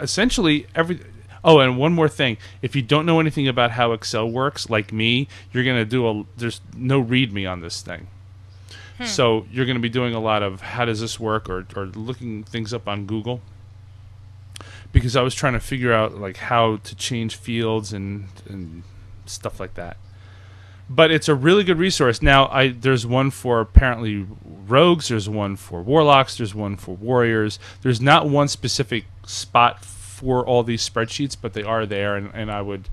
essentially 0.00 0.66
every 0.74 1.00
Oh, 1.44 1.60
and 1.60 1.78
one 1.78 1.92
more 1.92 2.08
thing. 2.08 2.36
If 2.62 2.74
you 2.74 2.82
don't 2.82 3.06
know 3.06 3.20
anything 3.20 3.46
about 3.48 3.72
how 3.72 3.92
Excel 3.92 4.28
works, 4.28 4.68
like 4.68 4.92
me, 4.92 5.28
you're 5.52 5.64
going 5.64 5.76
to 5.76 5.84
do 5.84 6.08
a 6.08 6.24
there's 6.36 6.60
no 6.76 7.02
readme 7.02 7.50
on 7.50 7.60
this 7.60 7.80
thing. 7.80 8.08
Hmm. 8.98 9.04
So 9.04 9.46
you're 9.50 9.64
going 9.64 9.76
to 9.76 9.82
be 9.82 9.88
doing 9.88 10.14
a 10.14 10.20
lot 10.20 10.42
of 10.42 10.60
how 10.60 10.84
does 10.84 11.00
this 11.00 11.20
work 11.20 11.48
or 11.48 11.66
or 11.76 11.86
looking 11.86 12.42
things 12.44 12.74
up 12.74 12.88
on 12.88 13.06
Google. 13.06 13.40
Because 14.90 15.16
I 15.16 15.22
was 15.22 15.34
trying 15.34 15.52
to 15.52 15.60
figure 15.60 15.92
out 15.92 16.14
like 16.14 16.38
how 16.38 16.78
to 16.78 16.94
change 16.94 17.36
fields 17.36 17.92
and 17.92 18.26
and 18.48 18.82
stuff 19.26 19.60
like 19.60 19.74
that. 19.74 19.96
But 20.90 21.10
it's 21.10 21.28
a 21.28 21.34
really 21.34 21.64
good 21.64 21.78
resource. 21.78 22.22
Now, 22.22 22.48
I 22.48 22.68
there's 22.68 23.06
one 23.06 23.30
for 23.30 23.60
apparently 23.60 24.26
rogues, 24.44 25.08
there's 25.08 25.28
one 25.28 25.56
for 25.56 25.82
warlocks, 25.82 26.38
there's 26.38 26.54
one 26.54 26.76
for 26.76 26.94
warriors. 26.96 27.58
There's 27.82 28.00
not 28.00 28.28
one 28.28 28.48
specific 28.48 29.04
spot 29.26 29.84
for 29.84 30.44
all 30.44 30.62
these 30.62 30.88
spreadsheets, 30.88 31.36
but 31.40 31.52
they 31.52 31.62
are 31.62 31.86
there, 31.86 32.16
and, 32.16 32.30
and 32.34 32.50
I 32.50 32.62
would 32.62 32.88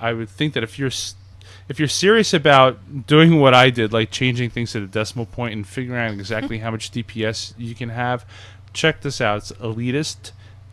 I 0.00 0.12
would 0.12 0.28
think 0.28 0.54
that 0.54 0.62
if 0.62 0.78
you're 0.78 0.90
if 1.68 1.78
you're 1.78 1.88
serious 1.88 2.32
about 2.32 3.06
doing 3.06 3.40
what 3.40 3.54
I 3.54 3.70
did, 3.70 3.92
like 3.92 4.10
changing 4.10 4.50
things 4.50 4.72
to 4.72 4.80
the 4.80 4.86
decimal 4.86 5.26
point 5.26 5.54
and 5.54 5.66
figuring 5.66 6.00
out 6.00 6.12
exactly 6.12 6.58
hmm. 6.58 6.64
how 6.64 6.70
much 6.70 6.90
DPS 6.90 7.54
you 7.58 7.74
can 7.74 7.90
have, 7.90 8.24
check 8.72 9.02
this 9.02 9.20
out. 9.20 9.38
It's 9.38 9.52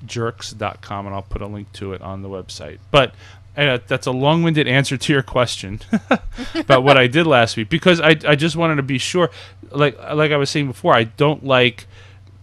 elitistjerks.com, 0.07 1.05
and 1.05 1.15
I'll 1.15 1.21
put 1.21 1.41
a 1.41 1.47
link 1.47 1.71
to 1.73 1.93
it 1.93 2.01
on 2.01 2.21
the 2.21 2.29
website. 2.29 2.79
But 2.91 3.13
uh, 3.57 3.79
that's 3.87 4.07
a 4.07 4.11
long-winded 4.11 4.67
answer 4.67 4.97
to 4.97 5.13
your 5.13 5.23
question 5.23 5.79
about 6.55 6.83
what 6.83 6.97
I 6.97 7.07
did 7.07 7.25
last 7.25 7.55
week 7.55 7.69
because 7.69 8.01
I, 8.01 8.17
I 8.27 8.35
just 8.35 8.55
wanted 8.55 8.75
to 8.75 8.83
be 8.83 8.97
sure. 8.97 9.29
Like 9.71 9.97
like 10.13 10.31
I 10.31 10.37
was 10.37 10.49
saying 10.49 10.67
before, 10.67 10.93
I 10.93 11.05
don't 11.05 11.43
like. 11.43 11.87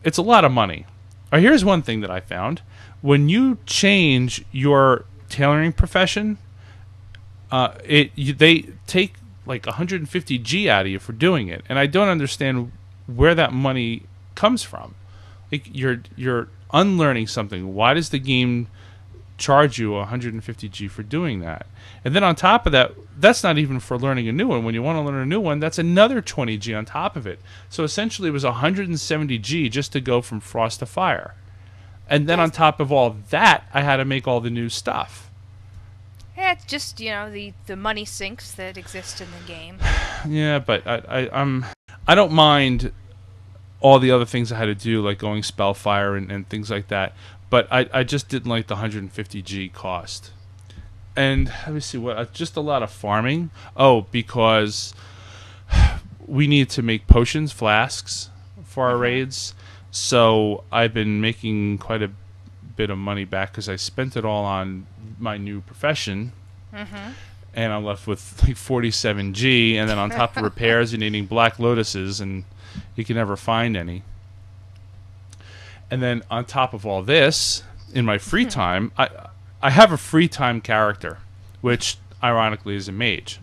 It's 0.05 0.19
a 0.19 0.23
lot 0.23 0.45
of 0.45 0.53
money. 0.53 0.87
Or 1.33 1.39
here's 1.39 1.65
one 1.65 1.83
thing 1.83 2.01
that 2.01 2.11
I 2.11 2.21
found 2.21 2.63
when 3.03 3.29
you 3.29 3.59
change 3.67 4.45
your 4.53 5.05
tailoring 5.29 5.73
profession, 5.73 6.39
uh, 7.51 7.75
it 7.85 8.13
you, 8.15 8.33
they 8.33 8.67
take 8.87 9.17
like 9.45 9.67
150 9.67 10.39
G 10.39 10.71
out 10.71 10.87
of 10.87 10.93
you 10.93 10.99
for 10.99 11.13
doing 11.13 11.49
it, 11.49 11.63
and 11.69 11.79
I 11.79 11.87
don't 11.87 12.09
understand 12.09 12.73
where 13.07 13.35
that 13.35 13.53
money 13.53 14.05
comes 14.35 14.63
from. 14.63 14.95
Like 15.51 15.69
you're 15.73 16.03
you're 16.17 16.49
unlearning 16.73 17.27
something. 17.27 17.75
Why 17.75 17.95
does 17.95 18.11
the 18.11 18.19
game 18.19 18.69
charge 19.39 19.79
you 19.79 19.93
150 19.93 20.69
G 20.69 20.89
for 20.89 21.03
doing 21.03 21.41
that? 21.41 21.67
And 22.05 22.15
then 22.15 22.25
on 22.25 22.35
top 22.35 22.67
of 22.67 22.73
that, 22.73 22.93
that's 23.19 23.43
not 23.43 23.59
even 23.59 23.81
for 23.81 23.99
learning 23.99 24.29
a 24.29 24.33
new 24.33 24.49
one. 24.49 24.65
When 24.65 24.75
you 24.75 24.83
want 24.83 24.97
to 24.97 25.03
learn 25.03 25.23
a 25.23 25.27
new 25.27 25.41
one, 25.41 25.61
that's 25.61 25.79
another 25.79 26.21
20 26.21 26.57
G 26.59 26.75
on 26.75 26.85
top 26.85 27.17
of 27.17 27.27
it. 27.27 27.41
So 27.69 27.85
essentially, 27.85 28.29
it 28.29 28.33
was 28.33 28.45
170 28.45 29.39
G 29.39 29.69
just 29.69 29.93
to 29.93 30.01
go 30.01 30.23
from 30.23 30.41
frost 30.41 30.81
to 30.81 30.87
fire. 30.87 31.35
And 32.09 32.29
then 32.29 32.41
on 32.41 32.51
top 32.51 32.81
of 32.81 32.93
all 32.93 33.17
that, 33.31 33.65
I 33.73 33.83
had 33.83 33.97
to 33.97 34.05
make 34.05 34.27
all 34.27 34.41
the 34.41 34.51
new 34.51 34.69
stuff. 34.69 35.31
Yeah, 36.37 36.53
it's 36.53 36.65
just 36.65 36.99
you 36.99 37.11
know 37.11 37.31
the 37.31 37.53
the 37.67 37.77
money 37.77 38.05
sinks 38.05 38.53
that 38.53 38.77
exist 38.77 39.21
in 39.21 39.29
the 39.31 39.47
game. 39.47 39.79
yeah, 40.29 40.59
but 40.59 40.87
I, 40.87 40.97
I 41.09 41.41
I'm 41.41 41.67
I 42.07 42.15
don't 42.15 42.33
mind 42.33 42.93
all 43.83 43.99
the 43.99 44.11
other 44.11 44.25
things 44.25 44.51
I 44.51 44.57
had 44.57 44.67
to 44.67 44.75
do, 44.75 45.03
like 45.03 45.19
going 45.19 45.43
spellfire 45.43 46.17
and, 46.17 46.31
and 46.31 46.49
things 46.49 46.71
like 46.71 46.89
that. 46.89 47.15
But 47.51 47.69
I, 47.71 47.89
I 47.93 48.05
just 48.05 48.29
didn't 48.29 48.49
like 48.49 48.69
the 48.69 48.77
150G 48.77 49.73
cost. 49.73 50.31
And 51.15 51.49
let 51.67 51.75
me 51.75 51.81
see 51.81 51.99
what 51.99 52.17
uh, 52.17 52.25
just 52.33 52.57
a 52.57 52.61
lot 52.61 52.83
of 52.83 52.91
farming. 52.91 53.51
Oh, 53.77 54.07
because 54.11 54.95
we 56.27 56.47
need 56.47 56.71
to 56.71 56.83
make 56.83 57.07
potions, 57.07 57.53
flasks 57.53 58.31
for 58.65 58.87
our 58.87 58.93
mm-hmm. 58.93 59.03
raids. 59.03 59.55
So 59.91 60.65
I've 60.73 60.95
been 60.95 61.21
making 61.21 61.79
quite 61.79 62.03
a 62.03 62.11
bit 62.77 62.89
of 62.89 62.97
money 62.97 63.27
back 63.27 63.51
because 63.51 63.69
I 63.69 63.77
spent 63.77 64.17
it 64.17 64.25
all 64.25 64.45
on 64.45 64.87
my 65.19 65.37
new 65.37 65.61
profession. 65.61 66.33
Mm-hmm. 66.73 67.11
And 67.55 67.73
I'm 67.73 67.85
left 67.85 68.07
with 68.07 68.43
like 68.43 68.57
47G, 68.57 69.75
and 69.75 69.91
then 69.91 69.99
on 69.99 70.09
top 70.09 70.39
of 70.39 70.43
repairs, 70.45 70.93
you're 70.93 71.01
needing 71.01 71.27
black 71.27 71.59
lotuses, 71.59 72.23
and 72.23 72.45
you 72.97 73.05
can 73.05 73.17
never 73.17 73.37
find 73.37 73.77
any. 73.77 74.03
And 75.91 76.03
then 76.03 76.23
on 76.31 76.45
top 76.45 76.73
of 76.75 76.87
all 76.87 77.03
this, 77.03 77.63
in 77.95 78.05
my 78.05 78.19
free 78.19 78.47
time, 78.47 78.93
I 78.97 79.09
I 79.63 79.71
have 79.71 79.93
a 79.93 79.99
free 79.99 80.29
time 80.29 80.61
character, 80.61 81.19
which 81.61 81.99
ironically 82.23 82.75
is 82.77 82.89
a 82.89 82.93
mage. 82.93 83.39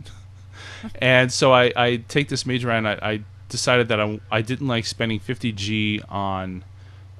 and 1.02 1.32
so 1.32 1.54
I, 1.54 1.72
I 1.76 1.98
take 2.08 2.30
this 2.30 2.46
mage 2.46 2.66
around. 2.66 2.88
I, 2.88 2.94
I 3.02 3.22
decided 3.50 3.88
that 3.90 4.00
I, 4.00 4.20
I 4.32 4.42
didn't 4.42 4.68
like 4.68 4.86
spending 4.86 5.20
50G 5.20 6.04
on 6.12 6.64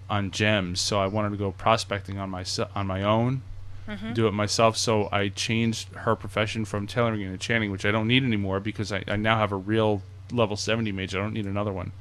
on 0.10 0.32
gems, 0.32 0.80
so 0.80 1.00
I 1.00 1.06
wanted 1.06 1.30
to 1.30 1.38
go 1.38 1.52
prospecting 1.52 2.18
on 2.18 2.30
my 2.32 2.44
on 2.76 2.88
my 2.88 3.04
own, 3.04 3.42
Mm-hmm. 3.88 4.14
do 4.14 4.28
it 4.28 4.34
myself. 4.34 4.78
So 4.78 5.10
I 5.12 5.30
changed 5.30 5.92
her 5.96 6.16
profession 6.16 6.64
from 6.64 6.86
tailoring 6.86 7.22
into 7.22 7.34
enchanting, 7.34 7.72
which 7.72 7.86
I 7.86 7.92
don't 7.92 8.08
need 8.08 8.24
anymore 8.24 8.60
because 8.60 8.92
I, 8.92 9.04
I 9.08 9.16
now 9.16 9.38
have 9.38 9.52
a 9.52 9.56
real 9.56 10.04
level 10.32 10.56
70 10.56 10.92
mage. 10.92 11.16
I 11.16 11.20
don't 11.20 11.34
need 11.34 11.46
another 11.46 11.72
one. 11.72 11.92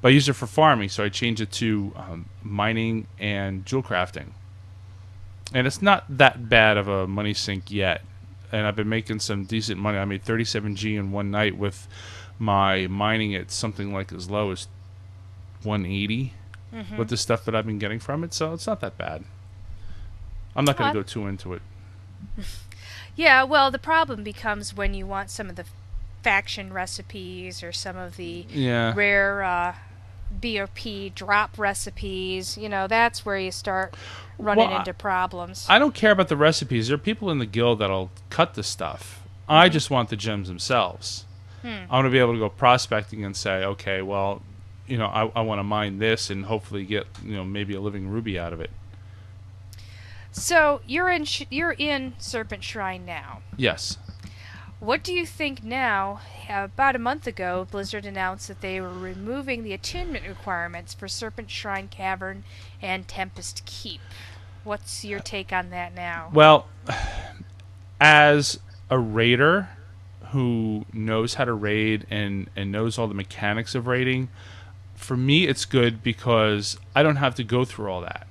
But 0.00 0.08
I 0.08 0.10
use 0.12 0.28
it 0.28 0.32
for 0.32 0.46
farming, 0.46 0.88
so 0.88 1.04
I 1.04 1.08
changed 1.08 1.40
it 1.40 1.52
to 1.52 1.92
um, 1.96 2.26
mining 2.42 3.06
and 3.18 3.64
jewel 3.64 3.82
crafting. 3.82 4.32
And 5.54 5.66
it's 5.66 5.80
not 5.82 6.04
that 6.08 6.48
bad 6.48 6.76
of 6.76 6.88
a 6.88 7.06
money 7.06 7.34
sink 7.34 7.70
yet. 7.70 8.02
And 8.50 8.66
I've 8.66 8.76
been 8.76 8.88
making 8.88 9.20
some 9.20 9.44
decent 9.44 9.78
money. 9.78 9.98
I 9.98 10.04
made 10.04 10.24
37G 10.24 10.98
in 10.98 11.12
one 11.12 11.30
night 11.30 11.56
with 11.56 11.86
my 12.38 12.86
mining 12.88 13.34
at 13.34 13.50
something 13.50 13.92
like 13.92 14.12
as 14.12 14.28
low 14.28 14.50
as 14.50 14.66
180 15.62 16.34
Mm-hmm. 16.74 16.96
with 16.96 17.10
the 17.10 17.18
stuff 17.18 17.44
that 17.44 17.54
I've 17.54 17.66
been 17.66 17.78
getting 17.78 17.98
from 17.98 18.24
it, 18.24 18.32
so 18.32 18.54
it's 18.54 18.66
not 18.66 18.80
that 18.80 18.96
bad. 18.96 19.24
I'm 20.56 20.64
not 20.64 20.78
going 20.78 20.90
to 20.90 21.00
go 21.00 21.02
too 21.02 21.26
into 21.26 21.52
it. 21.52 21.60
Yeah, 23.14 23.42
well, 23.42 23.70
the 23.70 23.78
problem 23.78 24.24
becomes 24.24 24.74
when 24.74 24.94
you 24.94 25.06
want 25.06 25.28
some 25.28 25.50
of 25.50 25.56
the 25.56 25.66
faction 26.22 26.72
recipes 26.72 27.62
or 27.62 27.72
some 27.72 27.96
of 27.96 28.16
the 28.16 28.46
Yeah. 28.50 28.92
rare 28.94 29.42
uh, 29.42 29.74
BOP 30.30 31.14
drop 31.14 31.58
recipes. 31.58 32.56
You 32.56 32.68
know, 32.68 32.86
that's 32.86 33.24
where 33.26 33.38
you 33.38 33.50
start 33.50 33.94
running 34.38 34.68
Well, 34.70 34.78
into 34.78 34.94
problems. 34.94 35.66
I 35.68 35.78
don't 35.78 35.94
care 35.94 36.10
about 36.12 36.28
the 36.28 36.36
recipes. 36.36 36.88
There 36.88 36.94
are 36.94 36.98
people 36.98 37.30
in 37.30 37.38
the 37.38 37.46
guild 37.46 37.80
that'll 37.80 38.10
cut 38.30 38.54
the 38.54 38.62
stuff. 38.62 39.20
I 39.48 39.66
Mm-hmm. 39.66 39.72
just 39.72 39.90
want 39.90 40.08
the 40.08 40.16
gems 40.16 40.48
themselves. 40.48 41.24
Hmm. 41.62 41.84
I 41.90 41.96
want 41.96 42.06
to 42.06 42.10
be 42.10 42.18
able 42.18 42.32
to 42.32 42.38
go 42.38 42.48
prospecting 42.48 43.24
and 43.24 43.36
say, 43.36 43.64
okay, 43.64 44.02
well, 44.02 44.42
you 44.86 44.96
know, 44.98 45.06
I, 45.06 45.30
I 45.36 45.40
want 45.42 45.58
to 45.58 45.62
mine 45.64 45.98
this 45.98 46.28
and 46.30 46.46
hopefully 46.46 46.84
get, 46.84 47.06
you 47.24 47.34
know, 47.36 47.44
maybe 47.44 47.74
a 47.74 47.80
living 47.80 48.08
ruby 48.08 48.38
out 48.38 48.52
of 48.52 48.60
it. 48.60 48.70
so 50.32 50.80
you're 50.86 51.10
in 51.10 51.24
sh- 51.24 51.44
you're 51.50 51.72
in 51.78 52.14
Serpent 52.18 52.64
Shrine 52.64 53.04
now. 53.04 53.40
Yes. 53.56 53.98
What 54.82 55.04
do 55.04 55.14
you 55.14 55.24
think 55.24 55.62
now? 55.62 56.22
About 56.48 56.96
a 56.96 56.98
month 56.98 57.28
ago, 57.28 57.68
Blizzard 57.70 58.04
announced 58.04 58.48
that 58.48 58.62
they 58.62 58.80
were 58.80 58.92
removing 58.92 59.62
the 59.62 59.72
attunement 59.72 60.26
requirements 60.26 60.92
for 60.92 61.06
Serpent 61.06 61.52
Shrine 61.52 61.86
Cavern 61.86 62.42
and 62.82 63.06
Tempest 63.06 63.64
Keep. 63.64 64.00
What's 64.64 65.04
your 65.04 65.20
uh, 65.20 65.22
take 65.22 65.52
on 65.52 65.70
that 65.70 65.94
now? 65.94 66.30
Well, 66.34 66.66
as 68.00 68.58
a 68.90 68.98
raider 68.98 69.68
who 70.30 70.84
knows 70.92 71.34
how 71.34 71.44
to 71.44 71.52
raid 71.52 72.04
and, 72.10 72.50
and 72.56 72.72
knows 72.72 72.98
all 72.98 73.06
the 73.06 73.14
mechanics 73.14 73.76
of 73.76 73.86
raiding, 73.86 74.30
for 74.96 75.16
me 75.16 75.46
it's 75.46 75.64
good 75.64 76.02
because 76.02 76.76
I 76.92 77.04
don't 77.04 77.16
have 77.16 77.36
to 77.36 77.44
go 77.44 77.64
through 77.64 77.88
all 77.88 78.00
that. 78.00 78.26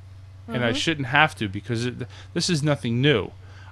And 0.49 0.65
I 0.65 0.71
mm-hmm. 0.71 0.75
shouldn't 0.75 1.07
have 1.07 1.33
to 1.35 1.47
because 1.47 1.85
it, 1.85 1.95
this 2.33 2.49
is 2.49 2.61
nothing 2.61 3.01
new. 3.01 3.31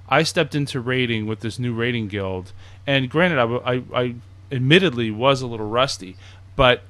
I 0.09 0.23
stepped 0.23 0.55
into 0.55 0.79
raiding 0.79 1.27
with 1.27 1.41
this 1.41 1.59
new 1.59 1.73
raiding 1.73 2.07
guild, 2.07 2.51
and 2.85 3.09
granted, 3.09 3.39
I, 3.39 3.83
I, 3.93 4.15
admittedly 4.51 5.11
was 5.11 5.41
a 5.41 5.47
little 5.47 5.69
rusty, 5.69 6.15
but 6.55 6.81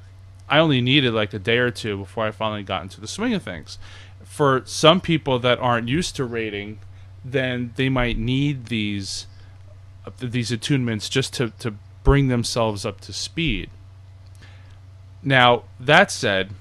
I 0.48 0.60
only 0.60 0.80
needed 0.80 1.14
like 1.14 1.34
a 1.34 1.40
day 1.40 1.58
or 1.58 1.70
two 1.70 1.98
before 1.98 2.26
I 2.26 2.32
finally 2.32 2.64
got 2.64 2.82
into 2.84 3.02
the 3.02 3.08
swing 3.08 3.34
of 3.34 3.44
things. 3.44 3.78
For 4.24 4.62
some 4.66 5.02
people 5.02 5.38
that 5.40 5.60
aren't 5.60 5.90
used 5.90 6.16
to 6.16 6.24
raiding, 6.24 6.80
then 7.24 7.74
they 7.76 7.90
might 7.90 8.18
need 8.18 8.68
these 8.68 9.28
these 10.18 10.50
attunements 10.50 11.10
just 11.10 11.34
to, 11.36 11.52
to 11.60 11.76
bring 12.04 12.30
themselves 12.30 12.86
up 12.86 13.00
to 13.02 13.14
speed. 13.14 13.70
Now, 15.22 15.64
that 15.80 16.10
said, 16.12 16.52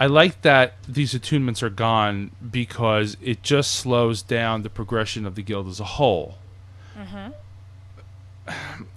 I 0.00 0.06
like 0.06 0.42
that 0.42 0.74
these 0.86 1.12
attunements 1.12 1.62
are 1.62 1.70
gone 1.70 2.30
because 2.50 3.16
it 3.20 3.42
just 3.42 3.72
slows 3.72 4.22
down 4.22 4.62
the 4.62 4.70
progression 4.70 5.26
of 5.26 5.34
the 5.34 5.42
guild 5.42 5.66
as 5.68 5.80
a 5.80 5.84
whole. 5.84 6.36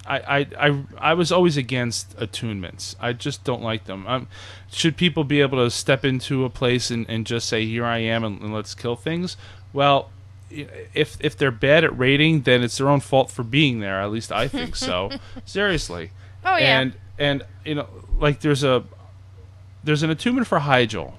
I, 0.06 0.19
I, 0.19 0.47
I, 0.60 0.84
I 0.97 1.13
was 1.13 1.32
always 1.32 1.58
against 1.58 2.15
attunements. 2.17 2.95
I 2.99 3.13
just 3.13 3.43
don't 3.43 3.62
like 3.62 3.86
them. 3.86 4.06
Um, 4.08 4.28
should 4.71 4.95
people 4.95 5.23
be 5.23 5.41
able 5.41 5.63
to 5.63 5.71
step 5.71 6.06
into 6.06 6.45
a 6.45 6.49
place 6.49 6.91
and, 6.91 7.06
and 7.10 7.25
just 7.25 7.47
say, 7.49 7.65
"Here 7.65 7.86
I 7.86 7.99
am," 7.99 8.23
and, 8.23 8.41
and 8.41 8.54
let's 8.54 8.75
kill 8.75 8.95
things? 8.95 9.38
Well, 9.73 10.10
if 10.49 11.17
if 11.19 11.38
they're 11.38 11.52
bad 11.52 11.84
at 11.84 11.97
raiding, 11.97 12.41
then 12.41 12.63
it's 12.63 12.78
their 12.78 12.89
own 12.89 12.99
fault 12.99 13.32
for 13.32 13.43
being 13.43 13.80
there. 13.80 14.02
At 14.02 14.12
least 14.12 14.32
I 14.32 14.47
think 14.47 14.75
so. 14.75 15.12
Seriously. 15.45 16.12
Oh, 16.45 16.58
yeah. 16.58 16.80
And 16.80 16.93
and 17.17 17.43
you 17.65 17.75
know, 17.75 17.88
like 18.17 18.41
there's 18.41 18.63
a 18.63 18.84
there's 19.84 20.04
an 20.04 20.10
attunement 20.10 20.48
for 20.48 20.60
Hyjal 20.60 21.13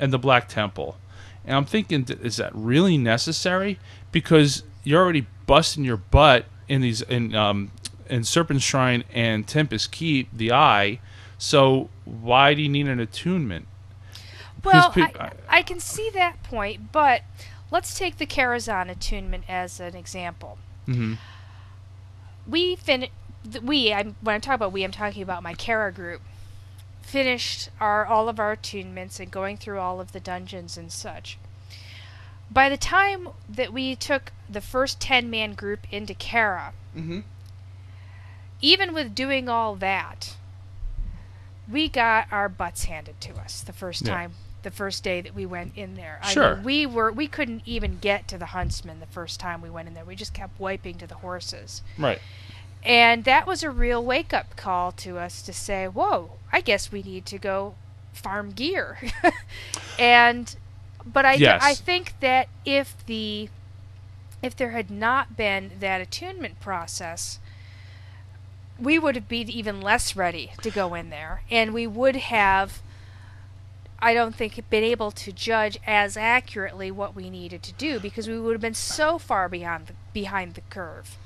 and 0.00 0.12
the 0.12 0.18
Black 0.18 0.48
Temple, 0.48 0.96
and 1.44 1.56
I'm 1.56 1.64
thinking, 1.64 2.06
is 2.22 2.36
that 2.36 2.52
really 2.54 2.98
necessary? 2.98 3.78
Because 4.12 4.62
you're 4.84 5.02
already 5.02 5.26
busting 5.46 5.84
your 5.84 5.96
butt 5.96 6.46
in 6.68 6.80
these 6.80 7.02
in 7.02 7.34
um 7.34 7.70
in 8.08 8.24
Serpent 8.24 8.62
Shrine 8.62 9.04
and 9.12 9.46
Tempest 9.46 9.92
Keep, 9.92 10.28
the 10.32 10.52
Eye. 10.52 11.00
So 11.38 11.88
why 12.04 12.54
do 12.54 12.62
you 12.62 12.68
need 12.68 12.88
an 12.88 13.00
attunement? 13.00 13.66
Well, 14.64 14.90
peop- 14.90 15.20
I, 15.20 15.32
I 15.48 15.62
can 15.62 15.78
see 15.78 16.10
that 16.10 16.42
point, 16.42 16.90
but 16.90 17.22
let's 17.70 17.96
take 17.96 18.18
the 18.18 18.26
Karazhan 18.26 18.90
attunement 18.90 19.44
as 19.48 19.78
an 19.78 19.94
example. 19.94 20.58
Mm-hmm. 20.86 21.14
We 22.46 22.76
fin 22.76 23.08
we 23.62 23.92
I'm, 23.92 24.16
when 24.20 24.34
I 24.34 24.38
talk 24.38 24.56
about 24.56 24.72
we, 24.72 24.84
I'm 24.84 24.90
talking 24.90 25.22
about 25.22 25.42
my 25.42 25.54
Kara 25.54 25.92
group. 25.92 26.22
Finished 27.12 27.70
our 27.80 28.04
all 28.04 28.28
of 28.28 28.38
our 28.38 28.54
attunements 28.54 29.18
and 29.18 29.30
going 29.30 29.56
through 29.56 29.78
all 29.78 29.98
of 29.98 30.12
the 30.12 30.20
dungeons 30.20 30.76
and 30.76 30.92
such. 30.92 31.38
By 32.50 32.68
the 32.68 32.76
time 32.76 33.28
that 33.48 33.72
we 33.72 33.96
took 33.96 34.30
the 34.48 34.60
first 34.60 35.00
ten 35.00 35.30
man 35.30 35.54
group 35.54 35.80
into 35.90 36.12
Kara, 36.14 36.72
hmm 36.94 37.20
even 38.60 38.92
with 38.92 39.14
doing 39.14 39.48
all 39.48 39.76
that, 39.76 40.36
we 41.70 41.88
got 41.88 42.26
our 42.32 42.48
butts 42.48 42.84
handed 42.84 43.20
to 43.22 43.36
us 43.36 43.60
the 43.62 43.72
first 43.72 44.02
Yeah. 44.04 44.14
time, 44.14 44.34
the 44.64 44.70
first 44.72 45.02
day 45.04 45.20
that 45.20 45.32
we 45.34 45.46
went 45.46 45.76
in 45.76 45.94
there. 45.94 46.18
I 46.22 46.32
Sure. 46.32 46.56
mean, 46.56 46.64
we 46.64 46.84
were 46.86 47.10
we 47.12 47.26
couldn't 47.28 47.62
even 47.64 47.98
get 48.00 48.26
to 48.28 48.36
the 48.36 48.46
huntsman 48.46 49.00
the 49.00 49.06
first 49.06 49.38
time 49.40 49.62
we 49.62 49.70
went 49.70 49.86
in 49.88 49.94
there. 49.94 50.04
We 50.04 50.16
just 50.16 50.34
kept 50.34 50.58
wiping 50.60 50.98
to 50.98 51.06
the 51.06 51.14
horses. 51.16 51.82
Right. 51.96 52.20
And 52.84 53.24
that 53.24 53.46
was 53.46 53.62
a 53.62 53.70
real 53.70 54.04
wake 54.04 54.32
up 54.32 54.56
call 54.56 54.92
to 54.92 55.18
us 55.18 55.42
to 55.42 55.52
say, 55.52 55.86
"Whoa, 55.88 56.32
I 56.52 56.60
guess 56.60 56.92
we 56.92 57.02
need 57.02 57.26
to 57.26 57.38
go 57.38 57.74
farm 58.12 58.50
gear." 58.52 58.98
and 59.98 60.54
but 61.04 61.24
I 61.24 61.34
Yes. 61.34 61.62
I 61.62 61.74
think 61.74 62.14
that 62.20 62.48
if 62.64 63.04
the 63.06 63.48
if 64.42 64.54
there 64.56 64.70
had 64.70 64.90
not 64.90 65.36
been 65.36 65.72
that 65.80 66.00
attunement 66.00 66.60
process, 66.60 67.40
we 68.78 68.98
would 68.98 69.16
have 69.16 69.28
been 69.28 69.50
even 69.50 69.80
less 69.80 70.14
ready 70.14 70.52
to 70.62 70.70
go 70.70 70.94
in 70.94 71.10
there, 71.10 71.42
and 71.50 71.74
we 71.74 71.86
would 71.86 72.16
have. 72.16 72.82
I 74.00 74.14
don't 74.14 74.36
think 74.36 74.62
been 74.70 74.84
able 74.84 75.10
to 75.10 75.32
judge 75.32 75.76
as 75.84 76.16
accurately 76.16 76.88
what 76.92 77.16
we 77.16 77.28
needed 77.28 77.64
to 77.64 77.72
do 77.72 77.98
because 77.98 78.28
we 78.28 78.38
would 78.38 78.52
have 78.52 78.60
been 78.60 78.72
so 78.72 79.18
far 79.18 79.48
beyond 79.48 79.88
the, 79.88 79.94
behind 80.12 80.54
the 80.54 80.60
curve 80.70 81.18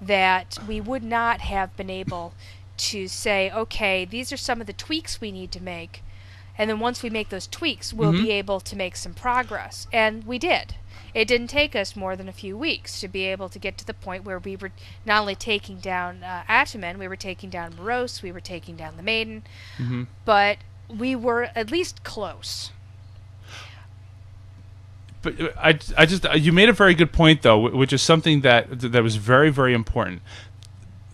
that 0.00 0.58
we 0.66 0.80
would 0.80 1.02
not 1.02 1.40
have 1.40 1.76
been 1.76 1.90
able 1.90 2.34
to 2.76 3.06
say, 3.08 3.50
okay, 3.50 4.04
these 4.04 4.32
are 4.32 4.36
some 4.36 4.60
of 4.60 4.66
the 4.66 4.72
tweaks 4.72 5.20
we 5.20 5.30
need 5.32 5.52
to 5.52 5.62
make. 5.62 6.02
And 6.56 6.70
then 6.70 6.78
once 6.78 7.02
we 7.02 7.10
make 7.10 7.30
those 7.30 7.46
tweaks, 7.48 7.92
we'll 7.92 8.12
Mhm. 8.12 8.22
be 8.24 8.30
able 8.30 8.60
to 8.60 8.76
make 8.76 8.96
some 8.96 9.14
progress. 9.14 9.86
And 9.92 10.24
we 10.24 10.38
did. 10.38 10.76
It 11.12 11.26
didn't 11.26 11.48
take 11.48 11.74
us 11.76 11.94
more 11.96 12.16
than 12.16 12.28
a 12.28 12.32
few 12.32 12.56
weeks 12.56 13.00
to 13.00 13.08
be 13.08 13.24
able 13.24 13.48
to 13.48 13.58
get 13.58 13.78
to 13.78 13.84
the 13.84 13.94
point 13.94 14.24
where 14.24 14.38
we 14.38 14.56
were 14.56 14.72
not 15.04 15.20
only 15.20 15.34
taking 15.34 15.78
down 15.78 16.22
uh, 16.22 16.42
Attumen, 16.48 16.98
we 16.98 17.08
were 17.08 17.16
taking 17.16 17.50
down 17.50 17.74
Moroes, 17.76 18.22
we 18.22 18.32
were 18.32 18.40
taking 18.40 18.76
down 18.76 18.96
the 18.96 19.02
Maiden, 19.02 19.42
hmm 19.76 20.04
but 20.24 20.58
we 20.88 21.14
were 21.16 21.50
at 21.54 21.70
least 21.70 22.02
close. 22.04 22.70
But 25.24 25.40
uh, 25.40 25.48
I, 25.56 25.78
I 25.96 26.06
just 26.06 26.24
you 26.34 26.52
made 26.52 26.68
a 26.68 26.72
very 26.72 26.94
good 26.94 27.12
point 27.12 27.42
though, 27.42 27.68
which 27.70 27.92
is 27.92 28.02
something 28.02 28.42
that 28.42 28.80
that 28.80 29.02
was 29.02 29.16
very 29.16 29.50
very 29.50 29.74
important. 29.74 30.22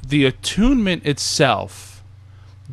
The 0.07 0.27
attunement 0.27 1.07
itself 1.07 2.03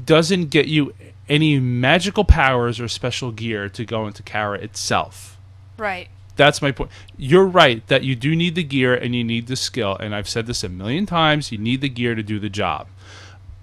doesn't 0.05 0.49
get 0.49 0.67
you 0.67 0.93
any 1.29 1.59
magical 1.59 2.23
powers 2.23 2.79
or 2.79 2.87
special 2.87 3.31
gear 3.31 3.69
to 3.69 3.85
go 3.85 4.07
into 4.07 4.23
Kara 4.23 4.57
itself. 4.59 5.37
Right. 5.77 6.09
That's 6.35 6.61
my 6.61 6.71
point. 6.71 6.91
You're 7.17 7.45
right 7.45 7.85
that 7.87 8.03
you 8.03 8.15
do 8.15 8.35
need 8.35 8.55
the 8.55 8.63
gear 8.63 8.93
and 8.93 9.15
you 9.15 9.23
need 9.23 9.47
the 9.47 9.55
skill, 9.55 9.97
and 9.97 10.13
I've 10.13 10.29
said 10.29 10.45
this 10.45 10.63
a 10.63 10.69
million 10.69 11.05
times. 11.05 11.51
You 11.51 11.57
need 11.57 11.81
the 11.81 11.89
gear 11.89 12.13
to 12.15 12.23
do 12.23 12.39
the 12.39 12.49
job, 12.49 12.87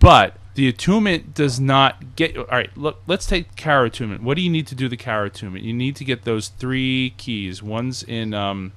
but 0.04 0.36
the 0.54 0.68
attunement 0.68 1.34
does 1.34 1.58
not 1.58 2.14
get. 2.16 2.36
All 2.36 2.44
right, 2.44 2.70
look. 2.76 2.98
Let's 3.06 3.26
take 3.26 3.56
Kara 3.56 3.86
attunement. 3.86 4.22
What 4.22 4.36
do 4.36 4.42
you 4.42 4.50
need 4.50 4.66
to 4.68 4.74
do 4.74 4.88
the 4.88 4.96
Kara 4.96 5.26
attunement? 5.26 5.64
You 5.64 5.72
need 5.72 5.96
to 5.96 6.04
get 6.04 6.24
those 6.24 6.48
three 6.48 7.14
keys. 7.16 7.62
One's 7.62 8.02
in 8.02 8.34
um, 8.34 8.72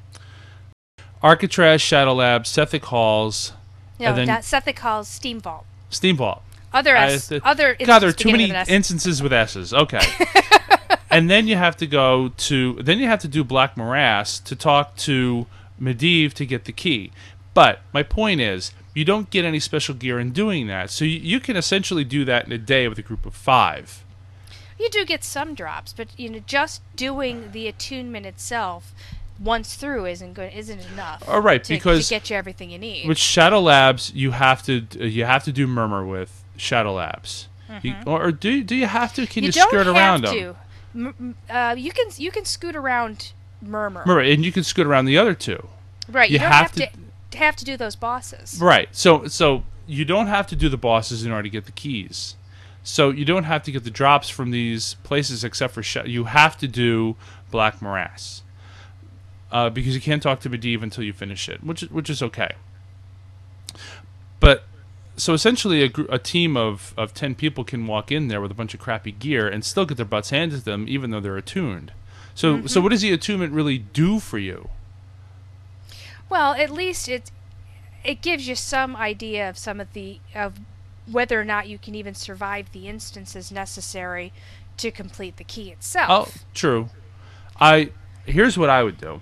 Arcatraz, 1.21 1.81
Shadow 1.81 2.13
Lab, 2.13 2.43
Sethekk 2.43 2.85
Halls, 2.85 3.53
No, 3.99 4.07
And 4.07 4.17
then- 4.17 4.27
not 4.27 4.41
Sethekk 4.41 4.79
Hall's 4.79 5.07
Steam 5.07 5.39
Vault. 5.39 5.65
Steam 5.89 6.15
Vault. 6.15 6.41
Other 6.73 6.95
I- 6.95 7.11
S, 7.11 7.27
th- 7.29 7.41
other 7.43 7.75
God, 7.75 7.99
there 7.99 8.09
are 8.09 8.13
too 8.13 8.31
many 8.31 8.51
with 8.51 8.69
instances 8.69 9.21
with 9.21 9.33
S's. 9.33 9.73
Okay. 9.73 10.01
and 11.11 11.29
then 11.29 11.47
you 11.47 11.55
have 11.55 11.75
to 11.77 11.87
go 11.87 12.29
to 12.37 12.73
then 12.81 12.99
you 12.99 13.07
have 13.07 13.19
to 13.19 13.27
do 13.27 13.43
Black 13.43 13.75
Morass 13.75 14.43
to 14.43 14.55
talk 14.55 14.95
to 14.97 15.47
Medivh 15.81 16.33
to 16.33 16.45
get 16.45 16.65
the 16.65 16.71
key. 16.71 17.11
But 17.53 17.79
my 17.93 18.03
point 18.03 18.41
is, 18.41 18.71
you 18.97 19.05
don't 19.05 19.29
get 19.29 19.45
any 19.45 19.59
special 19.59 19.93
gear 19.93 20.19
in 20.19 20.31
doing 20.31 20.67
that. 20.67 20.89
So 20.89 21.05
you, 21.05 21.19
you 21.19 21.39
can 21.39 21.55
essentially 21.55 22.03
do 22.03 22.25
that 22.25 22.45
in 22.47 22.51
a 22.51 22.57
day 22.57 22.87
with 22.87 22.97
a 22.97 23.03
group 23.03 23.25
of 23.25 23.33
five. 23.35 24.03
You 24.79 24.89
do 24.89 25.05
get 25.05 25.23
some 25.23 25.53
drops, 25.53 25.93
but 25.93 26.07
you 26.19 26.29
know, 26.29 26.39
just 26.45 26.81
doing 26.95 27.51
the 27.51 27.67
attunement 27.67 28.25
itself 28.25 28.93
once 29.39 29.75
through 29.75 30.05
isn't 30.07 30.33
good, 30.33 30.51
isn't 30.53 30.81
enough. 30.93 31.23
All 31.27 31.41
right, 31.41 31.63
to, 31.63 31.73
because 31.73 32.07
to 32.07 32.13
get 32.15 32.29
you 32.29 32.35
everything 32.35 32.69
you 32.71 32.79
need. 32.79 33.07
with 33.07 33.17
Shadow 33.17 33.59
Labs, 33.61 34.11
you 34.13 34.31
have 34.31 34.63
to 34.63 34.85
you 34.99 35.25
have 35.25 35.43
to 35.45 35.51
do 35.51 35.67
murmur 35.67 36.05
with 36.05 36.43
Shadow 36.57 36.93
Labs. 36.93 37.47
You, 37.83 37.95
or 38.07 38.31
do 38.31 38.63
do 38.63 38.75
you 38.75 38.85
have 38.87 39.13
to? 39.15 39.27
Can 39.27 39.43
you, 39.43 39.49
Mm-hmm. 39.51 39.59
don't 39.59 39.69
skirt 39.69 39.85
have 39.87 39.95
around 39.95 40.21
to. 40.23 40.55
M- 40.95 41.13
m- 41.19 41.35
uh, 41.49 41.75
you 41.77 41.91
can 41.91 42.07
you 42.17 42.31
can 42.31 42.45
scoot 42.45 42.75
around 42.75 43.33
murmur. 43.61 44.01
Remember, 44.01 44.21
and 44.21 44.45
you 44.45 44.51
can 44.51 44.63
scoot 44.63 44.87
around 44.87 45.05
the 45.05 45.17
other 45.17 45.33
two. 45.35 45.67
right. 46.09 46.29
You, 46.29 46.33
you 46.35 46.39
don't 46.39 46.51
have 46.51 46.61
have, 46.61 46.71
to- 46.73 46.87
to, 46.87 46.97
have 47.37 47.55
to 47.55 47.65
do 47.65 47.77
those 47.77 47.95
bosses. 47.95 48.59
Right. 48.61 48.89
So 48.91 49.27
so 49.27 49.63
you 49.87 50.05
don't 50.05 50.27
have 50.27 50.47
to 50.47 50.55
do 50.55 50.69
the 50.69 50.77
bosses 50.77 51.25
in 51.25 51.31
order 51.31 51.43
to 51.43 51.49
get 51.49 51.65
the 51.65 51.71
keys. 51.71 52.35
So 52.83 53.09
you 53.09 53.25
don't 53.25 53.43
have 53.43 53.63
to 53.63 53.71
get 53.71 53.83
the 53.83 53.91
drops 53.91 54.29
from 54.29 54.51
these 54.51 54.93
places 55.03 55.43
except 55.43 55.73
for 55.73 55.83
sh- 55.83 56.05
you 56.05 56.25
have 56.25 56.57
to 56.57 56.67
do 56.67 57.15
Black 57.51 57.81
Morass. 57.81 58.43
Uh, 59.51 59.69
because 59.69 59.95
you 59.95 60.01
can't 60.01 60.21
talk 60.21 60.41
to 60.41 60.49
Medivh 60.49 60.83
until 60.83 61.05
you 61.05 61.13
finish 61.13 61.47
it, 61.47 61.63
which 61.63 61.83
is, 61.83 61.89
which 61.89 62.09
is 62.09 62.21
okay. 62.21 62.51
But 64.41 64.63
so 65.15 65.33
essentially, 65.33 65.83
a, 65.83 65.87
gr- 65.87 66.05
a 66.09 66.19
team 66.19 66.57
of, 66.57 66.93
of 66.97 67.13
ten 67.13 67.33
people 67.33 67.63
can 67.63 67.87
walk 67.87 68.11
in 68.11 68.27
there 68.27 68.41
with 68.41 68.51
a 68.51 68.53
bunch 68.53 68.73
of 68.73 68.79
crappy 68.79 69.11
gear 69.11 69.47
and 69.47 69.63
still 69.63 69.85
get 69.85 69.95
their 69.95 70.05
butts 70.05 70.31
handed 70.31 70.59
to 70.59 70.65
them, 70.65 70.85
even 70.89 71.11
though 71.11 71.21
they're 71.21 71.37
attuned. 71.37 71.91
So 72.35 72.67
so 72.67 72.81
what 72.81 72.89
does 72.89 73.01
the 73.01 73.11
attunement 73.11 73.51
really 73.53 73.77
do 73.77 74.19
for 74.19 74.37
you? 74.37 74.69
Well, 76.29 76.53
at 76.53 76.69
least 76.71 77.07
it 77.07 77.31
it 78.03 78.21
gives 78.21 78.47
you 78.47 78.55
some 78.55 78.95
idea 78.95 79.49
of 79.49 79.57
some 79.57 79.79
of 79.79 79.93
the 79.93 80.19
of 80.35 80.59
whether 81.09 81.39
or 81.39 81.45
not 81.45 81.67
you 81.67 81.77
can 81.77 81.95
even 81.95 82.13
survive 82.13 82.71
the 82.71 82.87
instances 82.87 83.51
necessary 83.51 84.33
to 84.77 84.91
complete 84.91 85.37
the 85.37 85.43
key 85.43 85.71
itself. 85.71 86.07
Oh, 86.09 86.41
true. 86.53 86.89
I 87.59 87.91
here's 88.25 88.57
what 88.57 88.69
I 88.69 88.83
would 88.83 88.97
do. 88.97 89.21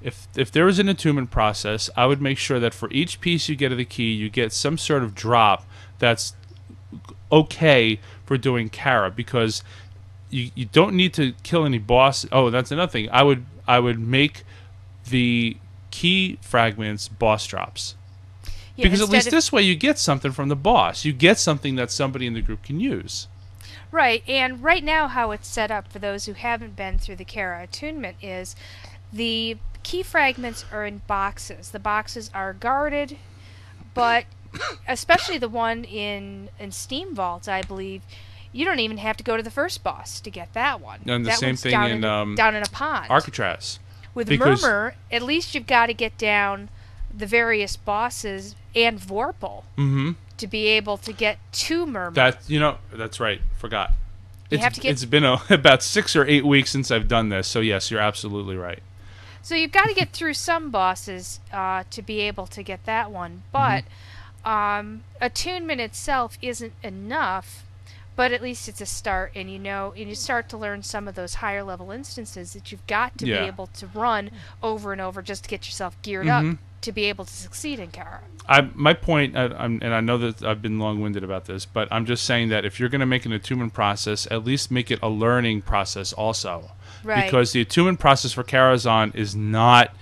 If 0.00 0.28
if 0.36 0.50
there 0.52 0.64
was 0.64 0.78
an 0.78 0.88
attunement 0.88 1.30
process, 1.30 1.90
I 1.96 2.06
would 2.06 2.22
make 2.22 2.38
sure 2.38 2.60
that 2.60 2.72
for 2.72 2.90
each 2.90 3.20
piece 3.20 3.48
you 3.48 3.56
get 3.56 3.72
of 3.72 3.78
the 3.78 3.84
key, 3.84 4.12
you 4.12 4.30
get 4.30 4.52
some 4.52 4.78
sort 4.78 5.02
of 5.02 5.14
drop 5.14 5.64
that's 5.98 6.34
okay 7.30 8.00
for 8.24 8.38
doing 8.38 8.68
Kara 8.68 9.10
because 9.10 9.62
you, 10.30 10.50
you 10.54 10.66
don't 10.66 10.94
need 10.94 11.12
to 11.14 11.32
kill 11.42 11.64
any 11.64 11.78
boss. 11.78 12.26
Oh, 12.30 12.50
that's 12.50 12.70
another 12.70 12.90
thing. 12.90 13.08
I 13.10 13.22
would 13.22 13.44
I 13.66 13.80
would 13.80 13.98
make 13.98 14.44
the 15.10 15.56
key 15.90 16.38
fragments 16.42 17.08
boss 17.08 17.46
drops 17.46 17.94
Yeah, 18.76 18.84
because 18.84 19.00
at 19.00 19.08
least 19.08 19.26
of- 19.28 19.32
this 19.32 19.50
way 19.52 19.62
you 19.62 19.74
get 19.74 19.98
something 19.98 20.32
from 20.32 20.48
the 20.48 20.56
boss. 20.56 21.04
You 21.04 21.12
get 21.12 21.38
something 21.38 21.76
that 21.76 21.90
somebody 21.90 22.26
in 22.26 22.34
the 22.34 22.42
group 22.42 22.62
can 22.62 22.78
use. 22.80 23.26
Right, 23.90 24.22
and 24.28 24.62
right 24.62 24.84
now, 24.84 25.08
how 25.08 25.30
it's 25.30 25.48
set 25.48 25.70
up 25.70 25.90
for 25.90 25.98
those 25.98 26.26
who 26.26 26.34
haven't 26.34 26.76
been 26.76 26.98
through 26.98 27.16
the 27.16 27.24
Kara 27.24 27.62
attunement 27.62 28.16
is 28.22 28.54
the 29.12 29.56
key 29.82 30.02
fragments 30.02 30.64
are 30.70 30.84
in 30.84 31.00
boxes. 31.06 31.70
The 31.70 31.78
boxes 31.78 32.30
are 32.34 32.52
guarded, 32.52 33.16
but 33.94 34.26
especially 34.88 35.38
the 35.38 35.48
one 35.48 35.84
in 35.84 36.50
in 36.60 36.70
Steam 36.70 37.14
Vault, 37.14 37.48
I 37.48 37.62
believe, 37.62 38.02
you 38.52 38.64
don't 38.66 38.80
even 38.80 38.98
have 38.98 39.16
to 39.16 39.24
go 39.24 39.36
to 39.38 39.42
the 39.42 39.50
first 39.50 39.82
boss 39.82 40.20
to 40.20 40.30
get 40.30 40.52
that 40.52 40.80
one. 40.82 41.00
And 41.06 41.24
the 41.24 41.30
that 41.30 41.38
same 41.38 41.56
thing 41.56 41.72
down 41.72 41.90
in, 41.90 42.04
a- 42.04 42.08
um, 42.12 42.34
down 42.34 42.54
in 42.54 42.62
a 42.62 42.66
pond. 42.68 43.06
Arcatraz. 43.10 43.78
With 44.18 44.28
because- 44.28 44.62
Murmur, 44.62 44.94
at 45.12 45.22
least 45.22 45.54
you've 45.54 45.66
got 45.66 45.86
to 45.86 45.94
get 45.94 46.18
down 46.18 46.68
the 47.16 47.24
various 47.26 47.76
bosses 47.76 48.54
and 48.74 48.98
Vorpil 49.00 49.62
Mm-hmm. 49.76 50.12
to 50.36 50.46
be 50.46 50.66
able 50.66 50.96
to 50.98 51.12
get 51.12 51.38
to 51.52 51.86
Murmur. 51.86 52.14
That 52.14 52.38
you 52.48 52.58
know, 52.60 52.78
that's 52.92 53.18
right. 53.20 53.40
Forgot. 53.56 53.92
You 54.50 54.56
It's, 54.56 54.64
have 54.64 54.72
to 54.74 54.80
get- 54.80 54.90
it's 54.92 55.04
been 55.04 55.24
a, 55.24 55.40
about 55.50 55.82
six 55.82 56.14
or 56.16 56.26
eight 56.26 56.44
weeks 56.44 56.70
since 56.70 56.90
I've 56.90 57.06
done 57.08 57.28
this, 57.28 57.46
so 57.48 57.60
yes, 57.60 57.90
you're 57.90 58.00
absolutely 58.00 58.56
right. 58.56 58.82
So 59.42 59.54
you've 59.54 59.72
got 59.72 59.86
to 59.86 59.94
get 59.94 60.12
through 60.12 60.34
some 60.34 60.70
bosses 60.70 61.40
uh, 61.52 61.84
to 61.90 62.02
be 62.02 62.20
able 62.20 62.46
to 62.48 62.62
get 62.62 62.84
that 62.86 63.10
one, 63.10 63.42
but 63.52 63.84
um, 64.44 65.04
attunement 65.20 65.80
itself 65.80 66.36
isn't 66.42 66.72
enough. 66.82 67.64
But 68.18 68.32
at 68.32 68.42
least 68.42 68.68
it's 68.68 68.80
a 68.80 68.86
start, 68.86 69.30
and 69.36 69.48
you 69.48 69.60
know, 69.60 69.94
and 69.96 70.08
you 70.08 70.16
start 70.16 70.48
to 70.48 70.56
learn 70.56 70.82
some 70.82 71.06
of 71.06 71.14
those 71.14 71.34
higher 71.34 71.62
level 71.62 71.92
instances 71.92 72.52
that 72.52 72.72
you've 72.72 72.84
got 72.88 73.16
to 73.18 73.26
Yeah. 73.28 73.42
be 73.42 73.46
able 73.46 73.68
to 73.68 73.86
run 73.94 74.32
over 74.60 74.90
and 74.90 75.00
over 75.00 75.22
just 75.22 75.44
to 75.44 75.48
get 75.48 75.66
yourself 75.66 75.96
geared 76.02 76.26
Mhm. 76.26 76.52
up 76.54 76.58
to 76.80 76.90
be 76.90 77.04
able 77.04 77.24
to 77.26 77.32
succeed 77.32 77.78
in 77.78 77.92
Kara. 77.92 78.22
I 78.48 78.62
my 78.74 78.92
point, 78.92 79.36
I, 79.36 79.44
I'm, 79.56 79.78
and 79.82 79.94
I 79.94 80.00
know 80.00 80.18
that 80.18 80.42
I've 80.42 80.60
been 80.60 80.80
long-winded 80.80 81.22
about 81.22 81.44
this, 81.44 81.64
but 81.64 81.86
I'm 81.92 82.06
just 82.06 82.24
saying 82.24 82.48
that 82.48 82.64
if 82.64 82.80
you're 82.80 82.88
going 82.88 82.98
to 83.02 83.06
make 83.06 83.24
an 83.24 83.30
attunement 83.32 83.72
process, 83.72 84.26
at 84.32 84.44
least 84.44 84.72
make 84.72 84.90
it 84.90 84.98
a 85.00 85.08
learning 85.08 85.62
process 85.62 86.12
also, 86.12 86.72
Right. 87.04 87.24
because 87.24 87.52
the 87.52 87.60
attunement 87.60 88.00
process 88.00 88.32
for 88.32 88.42
Karazhan 88.42 89.14
is 89.14 89.36
not, 89.36 89.94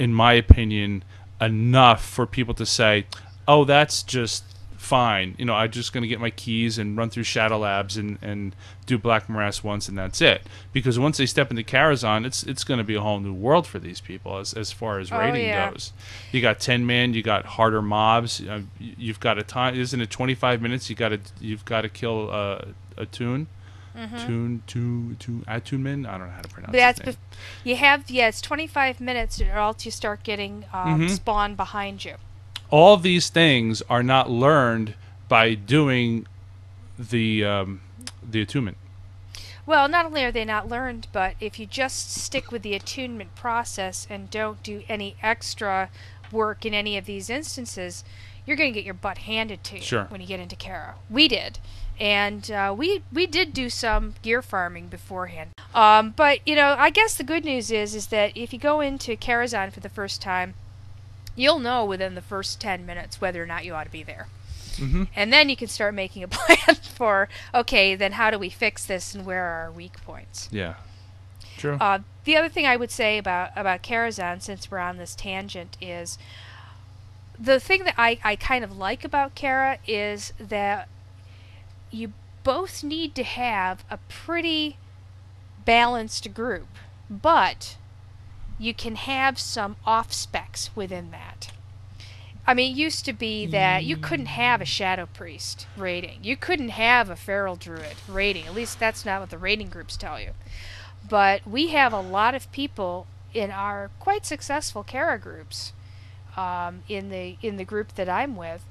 in 0.00 0.12
my 0.12 0.32
opinion, 0.32 1.04
enough 1.40 2.04
for 2.04 2.26
people 2.26 2.54
to 2.54 2.66
say, 2.66 3.06
"Oh, 3.46 3.64
that's 3.64 4.02
just 4.02 4.42
fine." 4.84 5.34
You 5.38 5.44
know, 5.46 5.54
I'm 5.54 5.70
just 5.70 5.92
going 5.92 6.02
to 6.02 6.08
get 6.08 6.20
my 6.20 6.30
keys 6.30 6.78
and 6.78 6.96
run 6.96 7.10
through 7.10 7.24
Shadow 7.24 7.58
Labs 7.58 7.96
and, 7.96 8.18
and 8.22 8.54
do 8.86 8.98
Black 8.98 9.28
Morass 9.28 9.64
once, 9.64 9.88
and 9.88 9.96
that's 9.98 10.20
it. 10.20 10.42
Because 10.72 10.98
once 10.98 11.16
they 11.18 11.26
step 11.26 11.50
into 11.50 11.62
Karazhan, 11.62 12.24
it's 12.24 12.42
it's 12.44 12.62
going 12.64 12.78
to 12.78 12.84
be 12.84 12.94
a 12.94 13.00
whole 13.00 13.18
new 13.20 13.34
world 13.34 13.66
for 13.66 13.78
these 13.78 14.00
people 14.00 14.38
as 14.38 14.52
as 14.54 14.70
far 14.70 14.98
as 15.00 15.10
Oh, 15.10 15.20
yeah. 15.32 15.70
goes. 15.70 15.92
You 16.32 16.40
got 16.40 16.60
ten 16.60 16.86
man, 16.86 17.14
you 17.14 17.22
got 17.22 17.44
harder 17.44 17.82
mobs. 17.82 18.40
Uh, 18.40 18.60
y- 18.80 18.94
you've 18.98 19.20
got 19.20 19.38
a 19.38 19.42
time. 19.42 19.74
Isn't 19.74 20.00
it 20.00 20.10
twenty 20.10 20.34
five 20.34 20.60
minutes? 20.62 20.88
You 20.88 20.96
got 20.96 21.08
to 21.10 21.20
you've 21.40 21.64
got 21.64 21.80
to 21.82 21.88
kill 21.88 22.30
uh, 22.30 22.66
a 22.96 23.06
tune. 23.06 23.48
Tune, 24.26 24.60
tune, 24.66 25.16
tune, 25.20 25.44
attunement. 25.46 26.04
I 26.08 26.18
don't 26.18 26.26
know 26.26 26.32
how 26.34 26.42
to 26.42 26.48
pronounce 26.48 26.72
Mm-hmm. 26.72 26.72
But 26.72 26.78
that's 27.04 27.16
bef- 27.16 27.16
you 27.62 27.76
have 27.76 28.10
yeah, 28.10 28.26
it's 28.26 28.40
25 28.40 29.00
minutes, 29.00 29.40
or 29.40 29.52
else 29.52 29.84
you 29.84 29.92
start 29.92 30.24
getting 30.24 30.64
um, 30.72 31.02
Mhm. 31.02 31.10
spawn 31.10 31.54
behind 31.54 32.04
you. 32.04 32.16
All 32.74 32.96
these 32.96 33.28
things 33.28 33.82
are 33.82 34.02
not 34.02 34.28
learned 34.28 34.94
by 35.28 35.54
doing 35.54 36.26
the 36.98 37.44
um, 37.44 37.80
the 38.28 38.40
attunement. 38.42 38.76
Well, 39.64 39.88
not 39.88 40.04
only 40.06 40.24
are 40.24 40.32
they 40.32 40.44
not 40.44 40.68
learned, 40.68 41.06
but 41.12 41.36
if 41.38 41.60
you 41.60 41.66
just 41.66 42.12
stick 42.12 42.50
with 42.50 42.62
the 42.62 42.74
attunement 42.74 43.36
process 43.36 44.08
and 44.10 44.28
don't 44.28 44.60
do 44.64 44.82
any 44.88 45.14
extra 45.22 45.88
work 46.32 46.66
in 46.66 46.74
any 46.74 46.98
of 46.98 47.06
these 47.06 47.30
instances, 47.30 48.02
you're 48.44 48.56
going 48.56 48.72
to 48.72 48.78
get 48.78 48.84
your 48.84 48.92
butt 48.92 49.18
handed 49.18 49.62
to 49.64 49.76
you 49.76 49.82
Sure. 49.82 50.04
when 50.08 50.20
you 50.20 50.26
get 50.26 50.40
into 50.40 50.56
Kara. 50.56 50.96
We 51.08 51.28
did. 51.28 51.60
And 52.00 52.50
uh, 52.50 52.74
we 52.76 53.04
we 53.12 53.28
did 53.28 53.52
do 53.54 53.70
some 53.70 54.14
gear 54.22 54.42
farming 54.42 54.88
beforehand, 54.88 55.50
um, 55.76 56.12
but 56.16 56.40
you 56.44 56.56
know 56.56 56.74
I 56.76 56.90
guess 56.90 57.14
the 57.14 57.22
good 57.22 57.44
news 57.44 57.70
is 57.70 57.94
is 57.94 58.08
that 58.08 58.36
if 58.36 58.52
you 58.52 58.58
go 58.58 58.80
into 58.80 59.16
Karazhan 59.16 59.72
for 59.72 59.78
the 59.78 59.88
first 59.88 60.20
time, 60.20 60.54
you'll 61.36 61.58
know 61.58 61.84
within 61.84 62.14
the 62.14 62.22
first 62.22 62.60
ten 62.60 62.84
minutes 62.86 63.20
whether 63.20 63.42
or 63.42 63.46
not 63.46 63.64
you 63.64 63.74
ought 63.74 63.84
to 63.84 63.90
be 63.90 64.02
there. 64.02 64.28
Mhm. 64.76 65.08
And 65.14 65.32
then 65.32 65.48
you 65.48 65.56
can 65.56 65.68
start 65.68 65.94
making 65.94 66.22
a 66.22 66.28
plan 66.28 66.74
for, 66.76 67.28
okay, 67.54 67.94
then 67.94 68.12
how 68.12 68.30
do 68.30 68.38
we 68.38 68.48
fix 68.50 68.84
this 68.84 69.14
and 69.14 69.24
where 69.24 69.44
are 69.44 69.62
our 69.64 69.70
weak 69.70 70.02
points? 70.04 70.48
Yeah, 70.50 70.74
true. 71.56 71.76
Uh, 71.80 72.00
the 72.24 72.36
other 72.36 72.48
thing 72.48 72.66
I 72.66 72.76
would 72.76 72.90
say 72.90 73.18
about, 73.18 73.50
about 73.54 73.82
Karazhan, 73.82 74.42
since 74.42 74.70
we're 74.70 74.78
on 74.78 74.96
this 74.96 75.14
tangent, 75.14 75.76
is 75.80 76.18
the 77.38 77.60
thing 77.60 77.84
that 77.84 77.94
I, 77.98 78.18
I 78.24 78.36
kind 78.36 78.64
of 78.64 78.76
like 78.76 79.04
about 79.04 79.34
Kara 79.34 79.78
is 79.86 80.32
that 80.38 80.88
you 81.90 82.12
both 82.42 82.82
need 82.82 83.14
to 83.16 83.22
have 83.24 83.84
a 83.90 83.98
pretty 84.08 84.76
balanced 85.64 86.32
group, 86.34 86.68
but 87.08 87.76
you 88.58 88.74
can 88.74 88.96
have 88.96 89.38
some 89.38 89.76
off 89.84 90.12
specs 90.12 90.70
within 90.74 91.10
that. 91.10 91.50
I 92.46 92.52
mean, 92.52 92.72
it 92.72 92.78
used 92.78 93.06
to 93.06 93.12
be 93.14 93.46
that 93.46 93.84
you 93.84 93.96
couldn't 93.96 94.26
have 94.26 94.60
a 94.60 94.66
Shadow 94.66 95.06
Priest 95.06 95.66
rating. 95.76 96.18
You 96.22 96.36
couldn't 96.36 96.70
have 96.70 97.08
a 97.08 97.16
Feral 97.16 97.56
Druid 97.56 97.96
rating. 98.06 98.46
At 98.46 98.54
least 98.54 98.78
that's 98.78 99.06
not 99.06 99.20
what 99.20 99.30
the 99.30 99.38
rating 99.38 99.70
groups 99.70 99.96
tell 99.96 100.20
you. 100.20 100.32
But 101.08 101.46
we 101.46 101.68
have 101.68 101.92
a 101.92 102.00
lot 102.00 102.34
of 102.34 102.52
people 102.52 103.06
in 103.32 103.50
our 103.50 103.90
quite 103.98 104.26
successful 104.26 104.84
Kara 104.84 105.18
groups, 105.18 105.72
um, 106.36 106.82
in 106.88 107.08
the 107.08 107.36
in 107.40 107.56
the 107.56 107.64
group 107.64 107.94
that 107.94 108.08
I'm 108.08 108.36
with, 108.36 108.64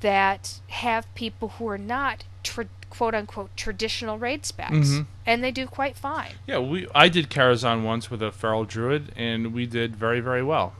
that 0.00 0.60
have 0.68 1.12
people 1.14 1.48
who 1.58 1.68
are 1.68 1.78
not 1.78 2.24
tra- 2.46 2.66
quote 2.90 3.14
unquote 3.14 3.50
traditional 3.56 4.18
raid 4.18 4.46
specs, 4.46 4.72
Mhm. 4.88 5.06
and 5.26 5.42
they 5.44 5.50
do 5.50 5.66
quite 5.66 5.96
fine. 5.96 6.32
yeah, 6.46 6.58
we 6.58 6.86
I 6.94 7.08
did 7.08 7.28
Karazhan 7.30 7.82
once 7.82 8.10
with 8.10 8.22
a 8.22 8.30
feral 8.32 8.64
druid, 8.64 9.12
and 9.16 9.52
we 9.52 9.66
did 9.66 9.96
very 9.96 10.20
very 10.20 10.42
well. 10.42 10.74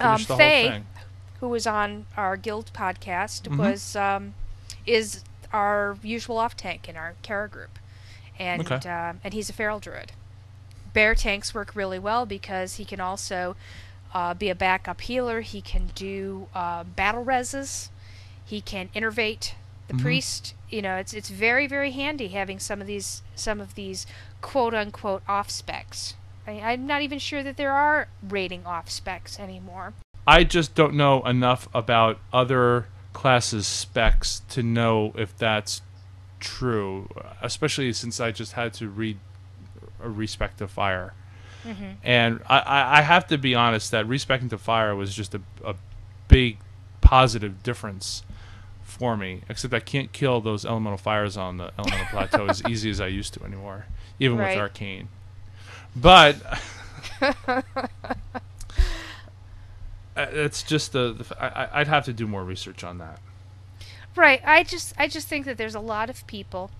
Um, 0.00 0.16
Finished 0.16 0.28
the 0.28 0.36
Faye, 0.36 0.82
who 1.40 1.48
was 1.48 1.66
on 1.66 2.06
our 2.16 2.36
guild 2.36 2.70
podcast, 2.72 3.42
Mhm. 3.48 3.56
was 3.58 3.96
um, 3.96 4.34
is 4.86 5.24
our 5.52 5.96
usual 6.02 6.38
off 6.38 6.56
tank 6.56 6.88
in 6.88 6.96
our 6.96 7.14
Kara 7.22 7.48
group, 7.48 7.78
and 8.38 8.70
Okay. 8.70 8.88
uh, 8.88 9.14
and 9.24 9.32
he's 9.34 9.48
a 9.48 9.52
feral 9.52 9.80
druid. 9.80 10.12
Bear 10.92 11.14
tanks 11.14 11.54
work 11.54 11.74
really 11.74 11.98
well 11.98 12.26
because 12.26 12.76
he 12.76 12.84
can 12.84 13.00
also 13.00 13.56
uh, 14.14 14.32
be 14.34 14.48
a 14.48 14.54
backup 14.54 15.00
healer. 15.02 15.42
He 15.42 15.60
can 15.60 15.90
do 15.94 16.48
uh, 16.54 16.82
battle 16.84 17.24
reses. 17.24 17.90
He 18.44 18.60
can 18.62 18.88
innervate 18.94 19.52
the 19.88 19.94
Mhm. 19.94 20.00
priest. 20.00 20.54
You 20.70 20.82
know, 20.82 20.96
it's 20.96 21.12
it's 21.12 21.30
very 21.30 21.66
very 21.66 21.90
handy 21.90 22.28
having 22.28 22.58
some 22.58 22.80
of 22.80 22.86
these 22.86 23.22
some 23.34 23.60
of 23.60 23.74
these 23.74 24.06
quote 24.40 24.74
unquote 24.74 25.22
off 25.26 25.50
specs. 25.50 26.14
I, 26.46 26.60
I'm 26.60 26.86
not 26.86 27.02
even 27.02 27.18
sure 27.18 27.42
that 27.42 27.56
there 27.56 27.72
are 27.72 28.08
rating 28.22 28.64
off 28.66 28.88
specs 28.90 29.38
anymore. 29.40 29.94
I 30.26 30.44
just 30.44 30.74
don't 30.74 30.94
know 30.94 31.22
enough 31.24 31.68
about 31.74 32.18
other 32.32 32.86
classes 33.14 33.66
specs 33.66 34.42
to 34.50 34.62
know 34.62 35.12
if 35.16 35.36
that's 35.36 35.80
true, 36.38 37.08
especially 37.42 37.92
since 37.94 38.20
I 38.20 38.30
just 38.30 38.52
had 38.52 38.74
to 38.74 38.88
read 38.88 39.18
a 40.00 40.08
respect 40.08 40.58
to 40.58 40.68
fire. 40.68 41.14
hmm 41.64 41.92
And 42.04 42.40
I, 42.46 42.58
I, 42.60 42.98
I 42.98 43.02
have 43.02 43.26
to 43.28 43.38
be 43.38 43.54
honest 43.54 43.90
that 43.90 44.06
respecting 44.06 44.48
to 44.50 44.58
fire 44.58 44.94
was 44.94 45.14
just 45.14 45.34
a, 45.34 45.40
a 45.64 45.74
big 46.28 46.58
positive 47.00 47.62
difference 47.62 48.22
for 48.88 49.16
me. 49.16 49.42
Except 49.48 49.72
I 49.74 49.80
can't 49.80 50.12
kill 50.12 50.40
those 50.40 50.64
elemental 50.64 50.98
fires 50.98 51.36
on 51.36 51.58
the 51.58 51.70
elemental 51.78 52.06
plateau 52.10 52.46
as 52.46 52.62
easy 52.68 52.90
as 52.90 53.00
I 53.00 53.06
used 53.08 53.34
to 53.34 53.44
anymore, 53.44 53.86
even 54.18 54.38
Right. 54.38 54.50
with 54.50 54.58
arcane. 54.58 55.08
But 55.94 56.36
it's 60.16 60.62
just 60.62 60.92
the, 60.92 61.12
the 61.12 61.42
I, 61.42 61.80
I'd 61.80 61.88
have 61.88 62.04
to 62.06 62.12
do 62.12 62.26
more 62.26 62.44
research 62.44 62.82
on 62.84 62.98
that. 62.98 63.20
Right. 64.16 64.40
I 64.44 64.64
just 64.64 64.94
I 64.98 65.06
just 65.06 65.28
think 65.28 65.44
that 65.46 65.56
there's 65.58 65.74
a 65.74 65.80
lot 65.80 66.10
of 66.10 66.26
people 66.26 66.70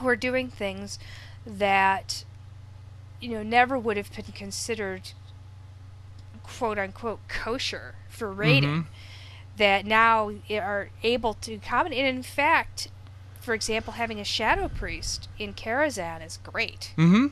who 0.00 0.08
are 0.08 0.16
doing 0.16 0.48
things 0.48 0.98
that 1.46 2.24
you 3.20 3.30
know 3.30 3.42
never 3.42 3.78
would 3.78 3.96
have 3.96 4.14
been 4.14 4.26
considered 4.34 5.12
quote 6.42 6.78
unquote 6.78 7.20
kosher 7.28 7.94
for 8.08 8.30
rating 8.32 8.68
Mhm. 8.82 8.86
That 9.58 9.84
now 9.86 10.32
are 10.52 10.88
able 11.02 11.34
to 11.34 11.54
accommodate 11.54 11.98
and 11.98 12.16
in 12.18 12.22
fact 12.22 12.88
for 13.40 13.54
example 13.54 13.94
having 13.94 14.18
a 14.20 14.24
shadow 14.24 14.68
priest 14.68 15.28
in 15.38 15.52
Karazhan 15.54 16.24
is 16.24 16.38
great. 16.42 16.92
Mm-hmm. 16.96 17.26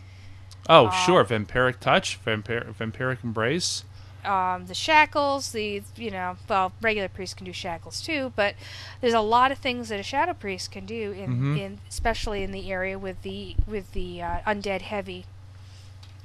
Oh, 0.68 0.86
Uh, 0.86 0.90
sure. 0.90 1.24
Vampiric 1.24 1.78
touch, 1.80 2.18
vampir- 2.24 2.74
vampiric 2.74 3.22
embrace. 3.22 3.84
um, 4.24 4.66
the 4.66 4.74
shackles, 4.74 5.52
the 5.52 5.82
you 5.94 6.10
know, 6.10 6.36
well, 6.48 6.72
regular 6.82 7.08
priests 7.08 7.34
can 7.34 7.44
do 7.46 7.52
shackles 7.52 8.00
too, 8.00 8.32
but 8.34 8.54
there's 9.00 9.14
a 9.14 9.20
lot 9.20 9.52
of 9.52 9.58
things 9.58 9.88
that 9.90 10.00
a 10.00 10.02
shadow 10.02 10.32
priest 10.34 10.72
can 10.72 10.84
do 10.84 11.12
in, 11.12 11.28
Mhm. 11.38 11.58
in 11.60 11.78
especially 11.88 12.42
in 12.42 12.50
the 12.50 12.72
area 12.72 12.98
with 12.98 13.22
the 13.22 13.54
with 13.68 13.92
the 13.92 14.20
uh, 14.22 14.38
undead 14.44 14.80
heavy 14.80 15.26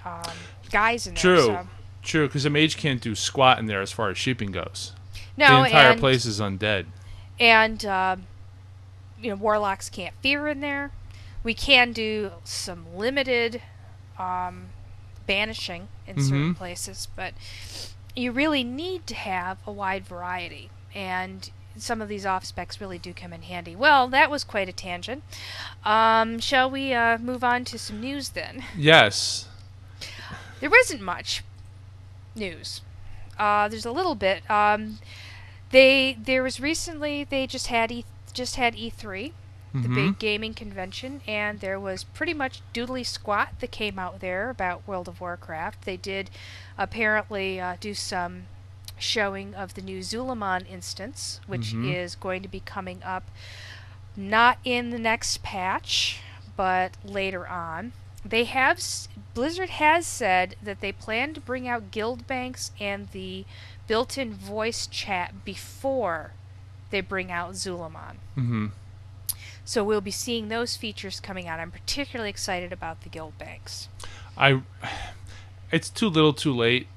um, 0.04 0.24
guys 0.72 1.06
in 1.06 1.14
there. 1.14 1.22
True. 1.22 1.46
So. 1.46 1.68
True, 2.02 2.28
because 2.28 2.46
a 2.46 2.50
mage 2.50 2.78
can't 2.78 3.00
do 3.02 3.14
squat 3.14 3.60
in 3.60 3.68
there 3.68 3.82
as 3.82 3.92
far 3.92 4.10
as 4.10 4.18
sheeping 4.18 4.52
goes. 4.52 4.94
No, 5.38 5.62
the 5.62 5.66
entire 5.68 5.92
and, 5.92 6.00
place 6.00 6.26
is 6.26 6.40
undead. 6.40 6.86
and 7.40 7.86
um, 7.86 8.28
you 9.22 9.30
know, 9.30 9.36
warlocks 9.36 9.90
can't 9.90 10.16
fear 10.22 10.48
in 10.48 10.62
there. 10.62 10.92
We 11.44 11.54
can 11.54 11.92
do 11.92 12.32
some 12.44 12.86
limited 12.96 13.62
um, 14.20 14.68
banishing 15.26 15.88
in 16.06 16.20
certain 16.22 16.54
Mhm. 16.54 16.58
places, 16.58 17.08
but 17.16 17.34
you 18.16 18.32
really 18.32 18.64
need 18.64 19.08
to 19.08 19.16
have 19.16 19.58
a 19.66 19.72
wide 19.72 20.06
variety. 20.06 20.70
And 20.94 21.50
some 21.78 22.02
of 22.02 22.10
these 22.10 22.26
off 22.26 22.44
specs 22.46 22.82
really 22.82 22.98
do 23.00 23.14
come 23.14 23.32
in 23.34 23.44
handy. 23.44 23.76
Well, 23.76 24.08
that 24.10 24.30
was 24.30 24.44
quite 24.44 24.68
a 24.70 24.74
tangent. 24.74 25.24
Um, 25.86 26.40
shall 26.40 26.70
we 26.70 26.94
uh, 26.94 27.18
move 27.18 27.44
on 27.44 27.64
to 27.66 27.80
some 27.80 28.02
news 28.02 28.30
then? 28.30 28.64
Yes. 28.78 29.48
There 30.60 30.70
isn't 30.82 31.02
much 31.02 31.44
news. 32.36 32.82
Uh, 33.42 33.68
there's 33.68 33.88
a 33.88 33.92
little 33.92 34.14
bit. 34.14 34.48
Um, 34.52 35.00
they 35.72 36.16
there 36.24 36.44
was 36.44 36.60
recently 36.60 37.24
they 37.24 37.48
just 37.48 37.68
had 37.68 37.92
E 37.92 38.06
just 38.34 38.56
had 38.56 38.76
E3, 38.76 39.34
the 39.74 39.88
Mhm. 39.90 39.96
big 39.96 40.20
gaming 40.20 40.54
convention, 40.54 41.22
and 41.28 41.60
there 41.60 41.80
was 41.80 42.04
pretty 42.04 42.36
much 42.36 42.62
doodly 42.74 43.04
squat 43.06 43.50
that 43.60 43.72
came 43.72 43.98
out 43.98 44.20
there 44.20 44.50
about 44.52 44.88
World 44.88 45.08
of 45.08 45.20
Warcraft. 45.20 45.82
They 45.86 45.98
did 45.98 46.30
apparently 46.78 47.60
uh, 47.60 47.78
do 47.80 47.94
some 47.96 48.44
showing 49.00 49.56
of 49.56 49.74
the 49.74 49.82
new 49.82 50.00
Zul'Aman 50.02 50.70
instance, 50.70 51.42
which 51.48 51.74
Mhm. 51.74 51.92
is 51.92 52.14
going 52.16 52.44
to 52.44 52.48
be 52.48 52.60
coming 52.60 53.02
up 53.04 53.24
not 54.16 54.60
in 54.64 54.92
the 54.92 55.00
next 55.00 55.42
patch, 55.42 56.20
but 56.56 56.92
later 57.04 57.48
on. 57.48 57.94
They 58.24 58.44
have 58.46 58.82
Blizzard 59.34 59.70
has 59.72 60.06
said 60.06 60.56
that 60.62 60.82
they 60.82 60.92
plan 60.92 61.34
to 61.34 61.42
bring 61.42 61.68
out 61.68 61.92
guild 61.92 62.28
banks 62.28 62.72
and 62.80 63.10
the 63.10 63.46
built-in 63.88 64.34
voice 64.34 64.88
chat 64.88 65.44
before 65.44 66.32
they 66.92 67.02
bring 67.02 67.32
out 67.32 67.54
Zul'Aman. 67.54 68.16
Mm-hmm. 68.38 68.68
So 69.64 69.84
we'll 69.84 70.02
be 70.02 70.12
seeing 70.12 70.50
those 70.50 70.76
features 70.76 71.20
coming 71.20 71.48
out. 71.48 71.60
I'm 71.60 71.72
particularly 71.72 72.30
excited 72.30 72.72
about 72.74 73.02
the 73.02 73.10
guild 73.10 73.38
banks. 73.38 73.88
I. 74.38 74.62
It's 75.72 75.90
too 75.90 76.10
little, 76.10 76.34
too 76.34 76.54
late. 76.54 76.88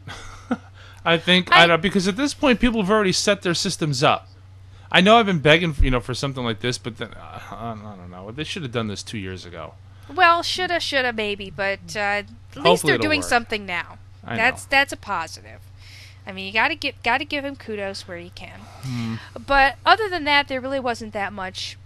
I 1.04 1.16
think 1.18 1.52
I, 1.52 1.62
I- 1.62 1.66
don't 1.66 1.82
because 1.82 2.08
at 2.08 2.16
this 2.16 2.34
point 2.34 2.60
people 2.60 2.80
have 2.82 2.90
already 2.90 3.12
set 3.12 3.42
their 3.42 3.54
systems 3.54 4.02
up. 4.02 4.28
I 4.90 5.00
know 5.00 5.16
I've 5.16 5.26
been 5.26 5.40
begging, 5.40 5.74
you 5.80 5.90
know, 5.90 6.00
for 6.00 6.14
something 6.14 6.44
like 6.44 6.60
this, 6.60 6.78
but 6.78 6.98
then 6.98 7.14
uh, 7.14 7.40
I 7.50 7.72
I 7.72 7.96
don't 7.96 8.10
know. 8.10 8.30
They 8.30 8.44
should 8.44 8.62
have 8.62 8.72
done 8.72 8.88
this 8.88 9.02
two 9.02 9.18
years 9.18 9.44
ago. 9.44 9.74
Well, 10.12 10.42
shoulda, 10.42 10.80
shoulda, 10.80 11.12
maybe, 11.12 11.50
but 11.50 11.96
uh, 11.96 11.98
at 11.98 12.26
least 12.56 12.84
they're 12.84 12.98
doing 12.98 13.20
work. 13.20 13.28
something 13.28 13.64
now. 13.66 13.98
I 14.24 14.36
that's 14.36 14.64
know. 14.64 14.68
that's 14.70 14.92
a 14.92 14.96
positive. 14.96 15.60
I 16.26 16.32
mean, 16.32 16.46
you 16.46 16.52
gotta 16.52 16.74
give 16.74 16.94
gotta 17.02 17.24
give 17.24 17.44
him 17.44 17.56
kudos 17.56 18.08
where 18.08 18.18
you 18.18 18.30
can. 18.34 18.60
Hmm. 18.82 19.14
But 19.46 19.76
other 19.84 20.08
than 20.08 20.24
that, 20.24 20.48
there 20.48 20.60
really 20.60 20.80
wasn't 20.80 21.12
that 21.12 21.32
much 21.32 21.76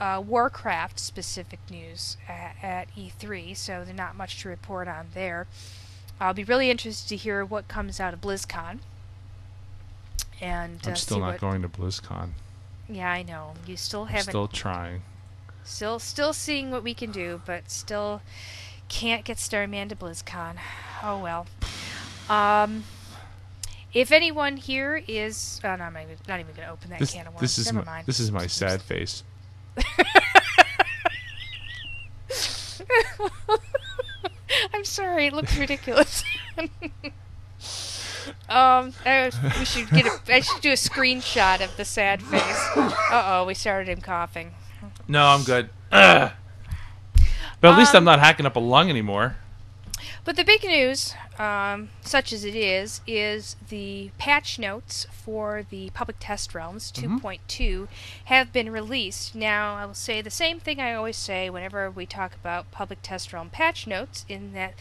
uh, 0.00 0.20
Warcraft 0.26 0.98
specific 0.98 1.60
news 1.70 2.16
at, 2.28 2.56
at 2.62 2.96
E3, 2.96 3.56
so 3.56 3.84
there's 3.84 3.96
not 3.96 4.16
much 4.16 4.40
to 4.42 4.48
report 4.48 4.88
on 4.88 5.08
there. 5.14 5.46
I'll 6.20 6.34
be 6.34 6.44
really 6.44 6.70
interested 6.70 7.08
to 7.08 7.16
hear 7.16 7.44
what 7.44 7.68
comes 7.68 8.00
out 8.00 8.14
of 8.14 8.20
BlizzCon. 8.20 8.78
And 10.40 10.80
I'm 10.84 10.92
uh, 10.92 10.94
still 10.96 11.20
not 11.20 11.32
what, 11.32 11.40
going 11.40 11.62
to 11.62 11.68
BlizzCon. 11.68 12.30
Yeah, 12.88 13.10
I 13.10 13.22
know. 13.22 13.54
You 13.66 13.76
still 13.76 14.02
I'm 14.02 14.08
haven't 14.08 14.30
still 14.30 14.48
trying. 14.48 15.02
Still, 15.64 15.98
still 15.98 16.32
seeing 16.32 16.70
what 16.70 16.82
we 16.82 16.94
can 16.94 17.10
do, 17.12 17.40
but 17.46 17.70
still 17.70 18.20
can't 18.88 19.24
get 19.24 19.38
Starman 19.38 19.88
to 19.88 19.96
BlizzCon. 19.96 20.56
Oh 21.02 21.18
well. 21.18 21.46
Um, 22.28 22.84
if 23.94 24.10
anyone 24.12 24.56
here 24.56 25.02
is, 25.08 25.60
oh 25.64 25.76
no, 25.76 25.84
I'm 25.84 25.92
not 25.92 26.02
even, 26.02 26.16
not 26.28 26.40
even 26.40 26.54
going 26.54 26.66
to 26.66 26.72
open 26.72 26.90
that 26.90 26.98
This, 26.98 27.12
can 27.12 27.26
of 27.26 27.34
worms. 27.34 27.40
this 27.40 27.58
is 27.58 27.66
Never 27.66 27.84
my, 27.84 27.92
mind. 27.92 28.06
this 28.06 28.20
is 28.20 28.32
my 28.32 28.46
sad 28.46 28.80
face. 28.82 29.22
I'm 34.74 34.84
sorry, 34.84 35.26
it 35.26 35.32
looks 35.32 35.56
ridiculous. 35.56 36.24
um, 38.48 38.92
I, 39.04 39.30
we 39.58 39.64
should 39.64 39.90
get 39.90 40.06
a, 40.06 40.20
I 40.28 40.40
should 40.40 40.60
do 40.60 40.70
a 40.70 40.74
screenshot 40.74 41.62
of 41.62 41.76
the 41.76 41.84
sad 41.84 42.22
face. 42.22 42.68
Uh 42.76 43.22
oh, 43.26 43.44
we 43.46 43.54
started 43.54 43.88
him 43.88 44.00
coughing. 44.00 44.52
No, 45.08 45.26
I'm 45.26 45.42
good. 45.44 45.70
Ugh. 45.90 46.32
But 47.60 47.72
at 47.72 47.78
least 47.78 47.94
I'm 47.94 47.98
Um, 47.98 48.04
not 48.04 48.18
hacking 48.18 48.46
up 48.46 48.56
a 48.56 48.60
lung 48.60 48.90
anymore. 48.90 49.36
But 50.24 50.36
the 50.36 50.44
big 50.44 50.62
news, 50.64 51.14
um, 51.38 51.90
such 52.02 52.32
as 52.32 52.44
it 52.44 52.54
is, 52.54 53.00
is 53.06 53.56
the 53.68 54.10
patch 54.18 54.58
notes 54.58 55.06
for 55.10 55.64
the 55.68 55.90
public 55.90 56.16
test 56.20 56.54
realms 56.54 56.92
Mhm. 56.92 57.02
2.2 57.20 57.88
have 58.24 58.52
been 58.52 58.70
released. 58.70 59.34
Now, 59.34 59.76
I 59.76 59.86
will 59.86 59.94
say 59.94 60.20
the 60.20 60.30
same 60.30 60.60
thing 60.60 60.80
I 60.80 60.94
always 60.94 61.16
say 61.16 61.50
whenever 61.50 61.90
we 61.90 62.06
talk 62.06 62.34
about 62.34 62.70
public 62.70 63.00
test 63.02 63.32
realm 63.32 63.50
patch 63.50 63.86
notes, 63.86 64.24
in 64.28 64.52
that 64.54 64.74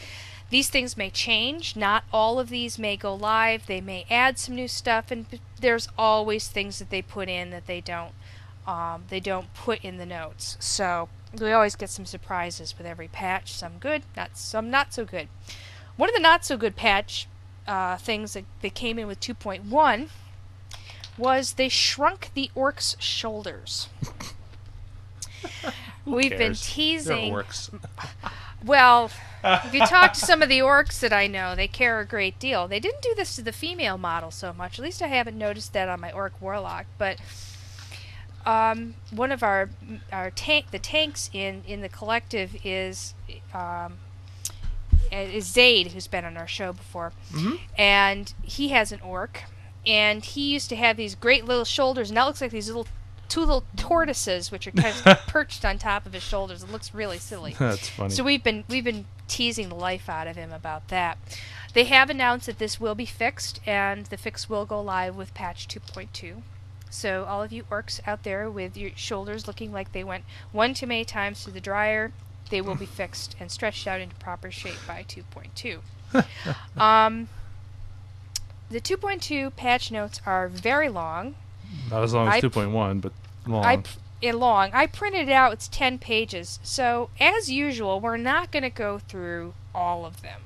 these 0.49 0.69
things 0.69 0.97
may 0.97 1.09
change. 1.09 1.75
Not 1.75 2.03
all 2.11 2.39
of 2.39 2.49
these 2.49 2.77
may 2.77 2.97
go 2.97 3.15
live. 3.15 3.65
They 3.67 3.81
may 3.81 4.05
add 4.09 4.37
some 4.37 4.55
new 4.55 4.67
stuff, 4.67 5.09
and 5.09 5.25
there's 5.59 5.87
always 5.97 6.47
things 6.49 6.77
that 6.79 6.89
they 6.89 7.01
put 7.01 7.29
in 7.29 7.51
that 7.51 7.67
they 7.67 7.79
don't. 7.81 8.13
Um, 8.67 9.05
they 9.09 9.19
don't 9.19 9.53
put 9.53 9.83
in 9.83 9.97
the 9.97 10.05
notes. 10.05 10.57
So 10.59 11.09
we 11.39 11.51
always 11.51 11.75
get 11.75 11.89
some 11.89 12.05
surprises 12.05 12.77
with 12.77 12.85
every 12.85 13.07
patch. 13.07 13.53
Some 13.53 13.77
good, 13.79 14.03
not 14.15 14.37
some 14.37 14.69
not 14.69 14.93
so 14.93 15.05
good. 15.05 15.29
One 15.97 16.09
of 16.09 16.15
the 16.15 16.21
not 16.21 16.45
so 16.45 16.57
good 16.57 16.75
patch 16.75 17.27
uh, 17.67 17.97
things 17.97 18.33
that 18.33 18.45
they 18.61 18.69
came 18.69 18.99
in 18.99 19.07
with 19.07 19.19
2.1 19.19 20.09
was 21.17 21.53
they 21.53 21.69
shrunk 21.69 22.31
the 22.33 22.49
orc's 22.55 22.95
shoulders. 22.99 23.89
We've 26.05 26.37
been 26.37 26.55
teasing. 26.55 27.33
orcs. 27.33 27.69
Well, 28.63 29.09
if 29.43 29.73
you 29.73 29.79
talk 29.87 30.13
to 30.13 30.19
some 30.25 30.43
of 30.43 30.49
the 30.49 30.59
orcs 30.59 30.99
that 30.99 31.11
I 31.11 31.25
know, 31.25 31.55
they 31.55 31.67
care 31.67 31.99
a 31.99 32.05
great 32.05 32.37
deal. 32.37 32.67
They 32.67 32.79
didn't 32.79 33.01
do 33.01 33.15
this 33.15 33.35
to 33.37 33.41
the 33.41 33.51
female 33.51 33.97
model 33.97 34.29
so 34.29 34.53
much. 34.53 34.77
At 34.77 34.85
least 34.85 35.01
I 35.01 35.07
haven't 35.07 35.35
noticed 35.35 35.73
that 35.73 35.89
on 35.89 35.99
my 35.99 36.11
orc 36.11 36.39
warlock. 36.39 36.85
But 36.99 37.17
Um, 38.45 38.95
one 39.11 39.31
of 39.31 39.43
our 39.43 39.69
our 40.11 40.31
tank 40.31 40.71
the 40.71 40.79
tanks 40.79 41.29
in 41.33 41.63
in 41.67 41.81
the 41.81 41.89
collective 41.89 42.55
is 42.63 43.13
um, 43.53 43.93
is 45.11 45.45
Zaid, 45.45 45.91
who's 45.91 46.07
been 46.07 46.23
on 46.25 46.37
our 46.37 46.47
show 46.47 46.71
before, 46.73 47.11
Mhm. 47.31 47.59
and 47.77 48.33
he 48.43 48.69
has 48.69 48.91
an 48.91 49.01
orc, 49.01 49.43
and 49.85 50.23
he 50.23 50.51
used 50.53 50.69
to 50.69 50.75
have 50.75 50.95
these 50.97 51.15
great 51.15 51.45
little 51.45 51.65
shoulders, 51.65 52.09
and 52.09 52.17
that 52.17 52.23
looks 52.23 52.41
like 52.41 52.51
these 52.51 52.67
little 52.67 52.87
two 53.27 53.41
little 53.41 53.63
tortoises, 53.77 54.51
which 54.51 54.67
are 54.67 54.71
kind 54.71 54.95
of 55.05 55.17
perched 55.27 55.63
on 55.63 55.77
top 55.77 56.05
of 56.05 56.13
his 56.13 56.23
shoulders. 56.23 56.63
It 56.63 56.71
looks 56.71 56.93
really 56.93 57.17
silly. 57.17 57.53
That's 57.59 57.89
funny. 57.89 58.09
So 58.09 58.23
we've 58.23 58.43
been 58.43 58.63
we've 58.69 58.83
been 58.83 59.05
teasing 59.27 59.69
the 59.69 59.75
life 59.75 60.09
out 60.09 60.27
of 60.27 60.35
him 60.35 60.51
about 60.51 60.87
that. 60.89 61.17
They 61.73 61.85
have 61.85 62.09
announced 62.09 62.45
that 62.47 62.57
this 62.59 62.79
will 62.81 62.95
be 62.95 63.05
fixed, 63.05 63.59
and 63.65 64.05
the 64.07 64.17
fix 64.17 64.49
will 64.49 64.65
go 64.65 64.81
live 64.81 65.15
with 65.15 65.33
patch 65.33 65.67
2.2. 65.67 66.41
So 66.91 67.25
all 67.25 67.41
of 67.41 67.51
you 67.51 67.63
orcs 67.71 67.99
out 68.05 68.23
there 68.23 68.49
with 68.49 68.75
your 68.75 68.91
shoulders 68.95 69.47
looking 69.47 69.71
like 69.71 69.93
they 69.93 70.03
went 70.03 70.25
one 70.51 70.73
too 70.73 70.85
many 70.85 71.05
times 71.05 71.43
through 71.43 71.53
the 71.53 71.61
dryer, 71.61 72.11
they 72.49 72.61
will 72.61 72.75
be 72.75 72.85
fixed 73.01 73.35
and 73.39 73.49
stretched 73.49 73.87
out 73.87 74.01
into 74.01 74.15
proper 74.17 74.51
shape 74.51 74.77
by 74.85 75.03
2.2. 75.07 75.79
um, 76.79 77.29
the 78.69 78.81
2.2 78.81 79.55
patch 79.55 79.89
notes 79.89 80.21
are 80.25 80.47
very 80.49 80.89
long. 80.89 81.35
Not 81.89 82.03
as 82.03 82.13
long 82.13 82.27
as 82.27 82.35
I- 82.35 82.41
2.1, 82.41 83.01
but 83.01 83.13
long. 83.47 83.65
I 83.65 83.81
long. 84.31 84.69
I 84.71 84.85
printed 84.85 85.29
it 85.29 85.31
out. 85.31 85.53
It's 85.53 85.67
ten 85.67 85.97
pages. 85.97 86.59
So 86.61 87.09
as 87.19 87.49
usual, 87.49 87.99
we're 87.99 88.17
not 88.17 88.51
going 88.51 88.61
to 88.61 88.69
go 88.69 88.99
through 88.99 89.55
all 89.73 90.05
of 90.05 90.21
them. 90.21 90.41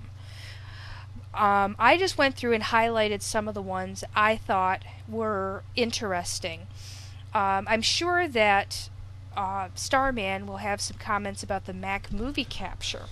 Um, 1.36 1.76
I 1.78 1.98
just 1.98 2.18
went 2.18 2.36
through 2.36 2.54
and 2.54 2.64
highlighted 2.64 3.22
some 3.22 3.48
of 3.48 3.54
the 3.54 3.62
ones 3.62 4.04
I 4.16 4.38
thought 4.38 4.84
were 5.08 5.64
interesting. 5.76 6.62
Um, 7.34 7.68
I'm 7.68 7.82
sure 7.82 8.28
that 8.28 8.90
uh, 9.36 9.70
Starman 9.76 10.48
will 10.48 10.58
have 10.58 10.80
some 10.80 10.98
comments 10.98 11.44
about 11.44 11.66
the 11.66 11.74
Mac 11.74 12.12
movie 12.12 12.46
capture. 12.46 13.04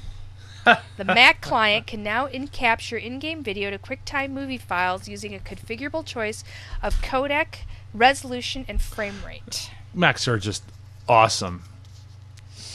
the 0.98 1.04
Mac 1.04 1.42
client 1.42 1.88
can 1.88 2.04
now 2.04 2.26
in 2.28 2.48
capture 2.48 2.96
in-game 2.96 3.44
video 3.44 3.70
to 3.70 3.78
QuickTime 3.78 4.32
movie 4.32 4.58
files 4.58 5.10
using 5.10 5.36
a 5.36 5.40
configurable 5.40 6.06
choice 6.06 6.46
of 6.82 7.02
codec, 7.02 7.60
resolution, 7.94 8.64
and 8.70 8.82
frame 8.82 9.22
rate. 9.28 9.70
Macs 9.94 10.28
are 10.28 10.40
just 10.40 10.64
awesome. 11.10 11.64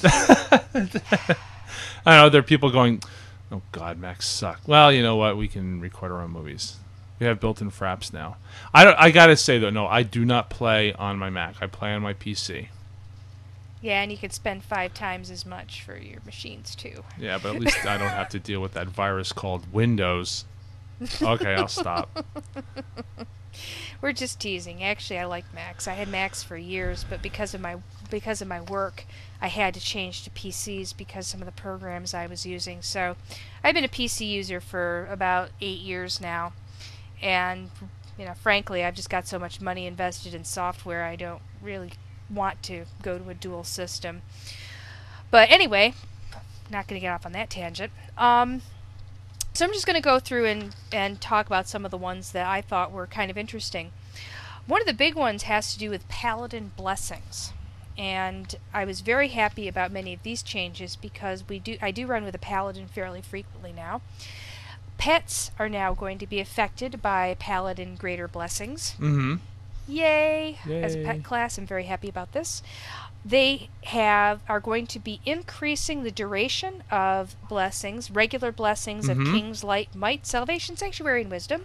I 0.04 0.66
know 2.06 2.28
there 2.28 2.40
are 2.40 2.42
people 2.42 2.70
going, 2.70 3.02
"Oh 3.50 3.62
God, 3.72 3.98
Macs 3.98 4.26
suck." 4.26 4.60
Well, 4.66 4.92
you 4.92 5.02
know 5.02 5.16
what? 5.16 5.36
We 5.36 5.48
can 5.48 5.80
record 5.80 6.12
our 6.12 6.20
own 6.20 6.30
movies. 6.30 6.76
We 7.18 7.26
have 7.26 7.40
built-in 7.40 7.70
fraps 7.70 8.12
now. 8.12 8.36
I 8.72 8.84
don't. 8.84 8.96
I 8.98 9.10
gotta 9.10 9.36
say 9.36 9.58
though, 9.58 9.70
no, 9.70 9.86
I 9.86 10.02
do 10.02 10.24
not 10.24 10.50
play 10.50 10.92
on 10.92 11.18
my 11.18 11.30
Mac. 11.30 11.56
I 11.60 11.66
play 11.66 11.92
on 11.92 12.02
my 12.02 12.14
PC. 12.14 12.68
Yeah, 13.80 14.02
and 14.02 14.10
you 14.10 14.18
could 14.18 14.32
spend 14.32 14.64
five 14.64 14.92
times 14.92 15.30
as 15.30 15.46
much 15.46 15.82
for 15.82 15.96
your 15.96 16.20
machines 16.26 16.74
too. 16.74 17.04
Yeah, 17.18 17.38
but 17.40 17.54
at 17.54 17.60
least 17.60 17.86
I 17.86 17.96
don't 17.96 18.08
have 18.08 18.28
to 18.30 18.38
deal 18.38 18.60
with 18.60 18.72
that 18.74 18.88
virus 18.88 19.32
called 19.32 19.72
Windows. 19.72 20.44
Okay, 21.22 21.54
I'll 21.54 21.68
stop. 21.68 22.24
We're 24.00 24.12
just 24.12 24.40
teasing. 24.40 24.82
Actually, 24.82 25.20
I 25.20 25.24
like 25.26 25.44
Macs. 25.54 25.86
I 25.86 25.94
had 25.94 26.08
Macs 26.08 26.42
for 26.42 26.56
years, 26.56 27.04
but 27.08 27.22
because 27.22 27.54
of 27.54 27.60
my 27.60 27.76
because 28.10 28.40
of 28.40 28.48
my 28.48 28.60
work, 28.60 29.04
I 29.40 29.48
had 29.48 29.74
to 29.74 29.80
change 29.80 30.24
to 30.24 30.30
PCs 30.30 30.96
because 30.96 31.26
some 31.26 31.40
of 31.40 31.46
the 31.46 31.52
programs 31.52 32.14
I 32.14 32.26
was 32.26 32.46
using. 32.46 32.82
So, 32.82 33.16
I've 33.62 33.74
been 33.74 33.84
a 33.84 33.88
PC 33.88 34.28
user 34.28 34.60
for 34.60 35.06
about 35.10 35.50
8 35.60 35.78
years 35.78 36.20
now. 36.20 36.52
And 37.20 37.70
you 38.18 38.24
know, 38.24 38.34
frankly, 38.34 38.84
I've 38.84 38.96
just 38.96 39.08
got 39.08 39.28
so 39.28 39.38
much 39.38 39.60
money 39.60 39.86
invested 39.86 40.34
in 40.34 40.44
software, 40.44 41.04
I 41.04 41.14
don't 41.14 41.40
really 41.62 41.92
want 42.28 42.62
to 42.64 42.84
go 43.00 43.16
to 43.16 43.30
a 43.30 43.34
dual 43.34 43.64
system. 43.64 44.22
But 45.30 45.50
anyway, 45.50 45.94
not 46.68 46.88
going 46.88 47.00
to 47.00 47.04
get 47.04 47.12
off 47.12 47.24
on 47.24 47.32
that 47.32 47.48
tangent. 47.48 47.92
Um, 48.16 48.62
so 49.54 49.64
I'm 49.64 49.72
just 49.72 49.86
going 49.86 49.94
to 49.94 50.02
go 50.02 50.18
through 50.18 50.46
and, 50.46 50.74
and 50.92 51.20
talk 51.20 51.46
about 51.46 51.68
some 51.68 51.84
of 51.84 51.90
the 51.90 51.96
ones 51.96 52.32
that 52.32 52.46
I 52.46 52.60
thought 52.60 52.92
were 52.92 53.06
kind 53.06 53.30
of 53.30 53.38
interesting. 53.38 53.92
One 54.66 54.80
of 54.80 54.86
the 54.86 54.92
big 54.92 55.14
ones 55.14 55.44
has 55.44 55.72
to 55.72 55.78
do 55.78 55.88
with 55.88 56.08
Paladin 56.08 56.72
blessings. 56.76 57.52
And 57.98 58.54
I 58.72 58.84
was 58.84 59.00
very 59.00 59.28
happy 59.28 59.66
about 59.66 59.90
many 59.90 60.14
of 60.14 60.22
these 60.22 60.42
changes 60.42 60.94
because 60.94 61.48
we 61.48 61.58
do 61.58 61.76
I 61.82 61.90
do 61.90 62.06
run 62.06 62.24
with 62.24 62.34
a 62.34 62.38
Paladin 62.38 62.86
fairly 62.86 63.20
frequently 63.20 63.72
now. 63.72 64.00
Pets 64.98 65.50
are 65.58 65.68
now 65.68 65.94
going 65.94 66.18
to 66.18 66.26
be 66.26 66.40
affected 66.40 67.02
by 67.02 67.36
Paladin 67.38 67.96
greater 67.96 68.28
blessings. 68.28 68.92
Mm-hmm. 68.98 69.36
Yay! 69.88 70.58
As 70.68 70.94
a 70.94 71.02
pet 71.02 71.24
class, 71.24 71.56
I'm 71.56 71.66
very 71.66 71.84
happy 71.84 72.08
about 72.08 72.32
this. 72.32 72.62
They 73.24 73.68
have 73.84 74.40
are 74.48 74.60
going 74.60 74.86
to 74.88 74.98
be 74.98 75.20
increasing 75.24 76.02
the 76.02 76.10
duration 76.10 76.82
of 76.90 77.34
blessings. 77.48 78.10
Regular 78.10 78.52
blessings 78.52 79.08
of 79.08 79.16
Mhm. 79.16 79.32
King's 79.32 79.64
Light, 79.64 79.94
Might, 79.94 80.26
Salvation, 80.26 80.76
Sanctuary, 80.76 81.22
and 81.22 81.30
Wisdom 81.30 81.64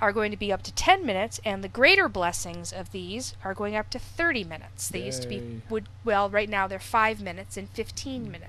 are 0.00 0.12
going 0.12 0.30
to 0.30 0.36
be 0.36 0.52
up 0.52 0.62
to 0.62 0.72
10 0.72 1.04
minutes, 1.04 1.40
and 1.44 1.62
the 1.62 1.68
greater 1.68 2.08
blessings 2.08 2.72
of 2.72 2.92
these 2.92 3.34
are 3.44 3.54
going 3.54 3.76
up 3.76 3.90
to 3.90 3.98
30 3.98 4.44
minutes. 4.44 4.88
They 4.88 5.02
used 5.02 5.22
to 5.22 5.28
be 5.28 5.62
would 5.68 5.88
well 6.04 6.30
right 6.30 6.48
now 6.48 6.66
they're 6.66 6.78
five 6.78 7.20
minutes 7.20 7.56
and 7.56 7.68
15 7.70 8.24
minutes. 8.24 8.38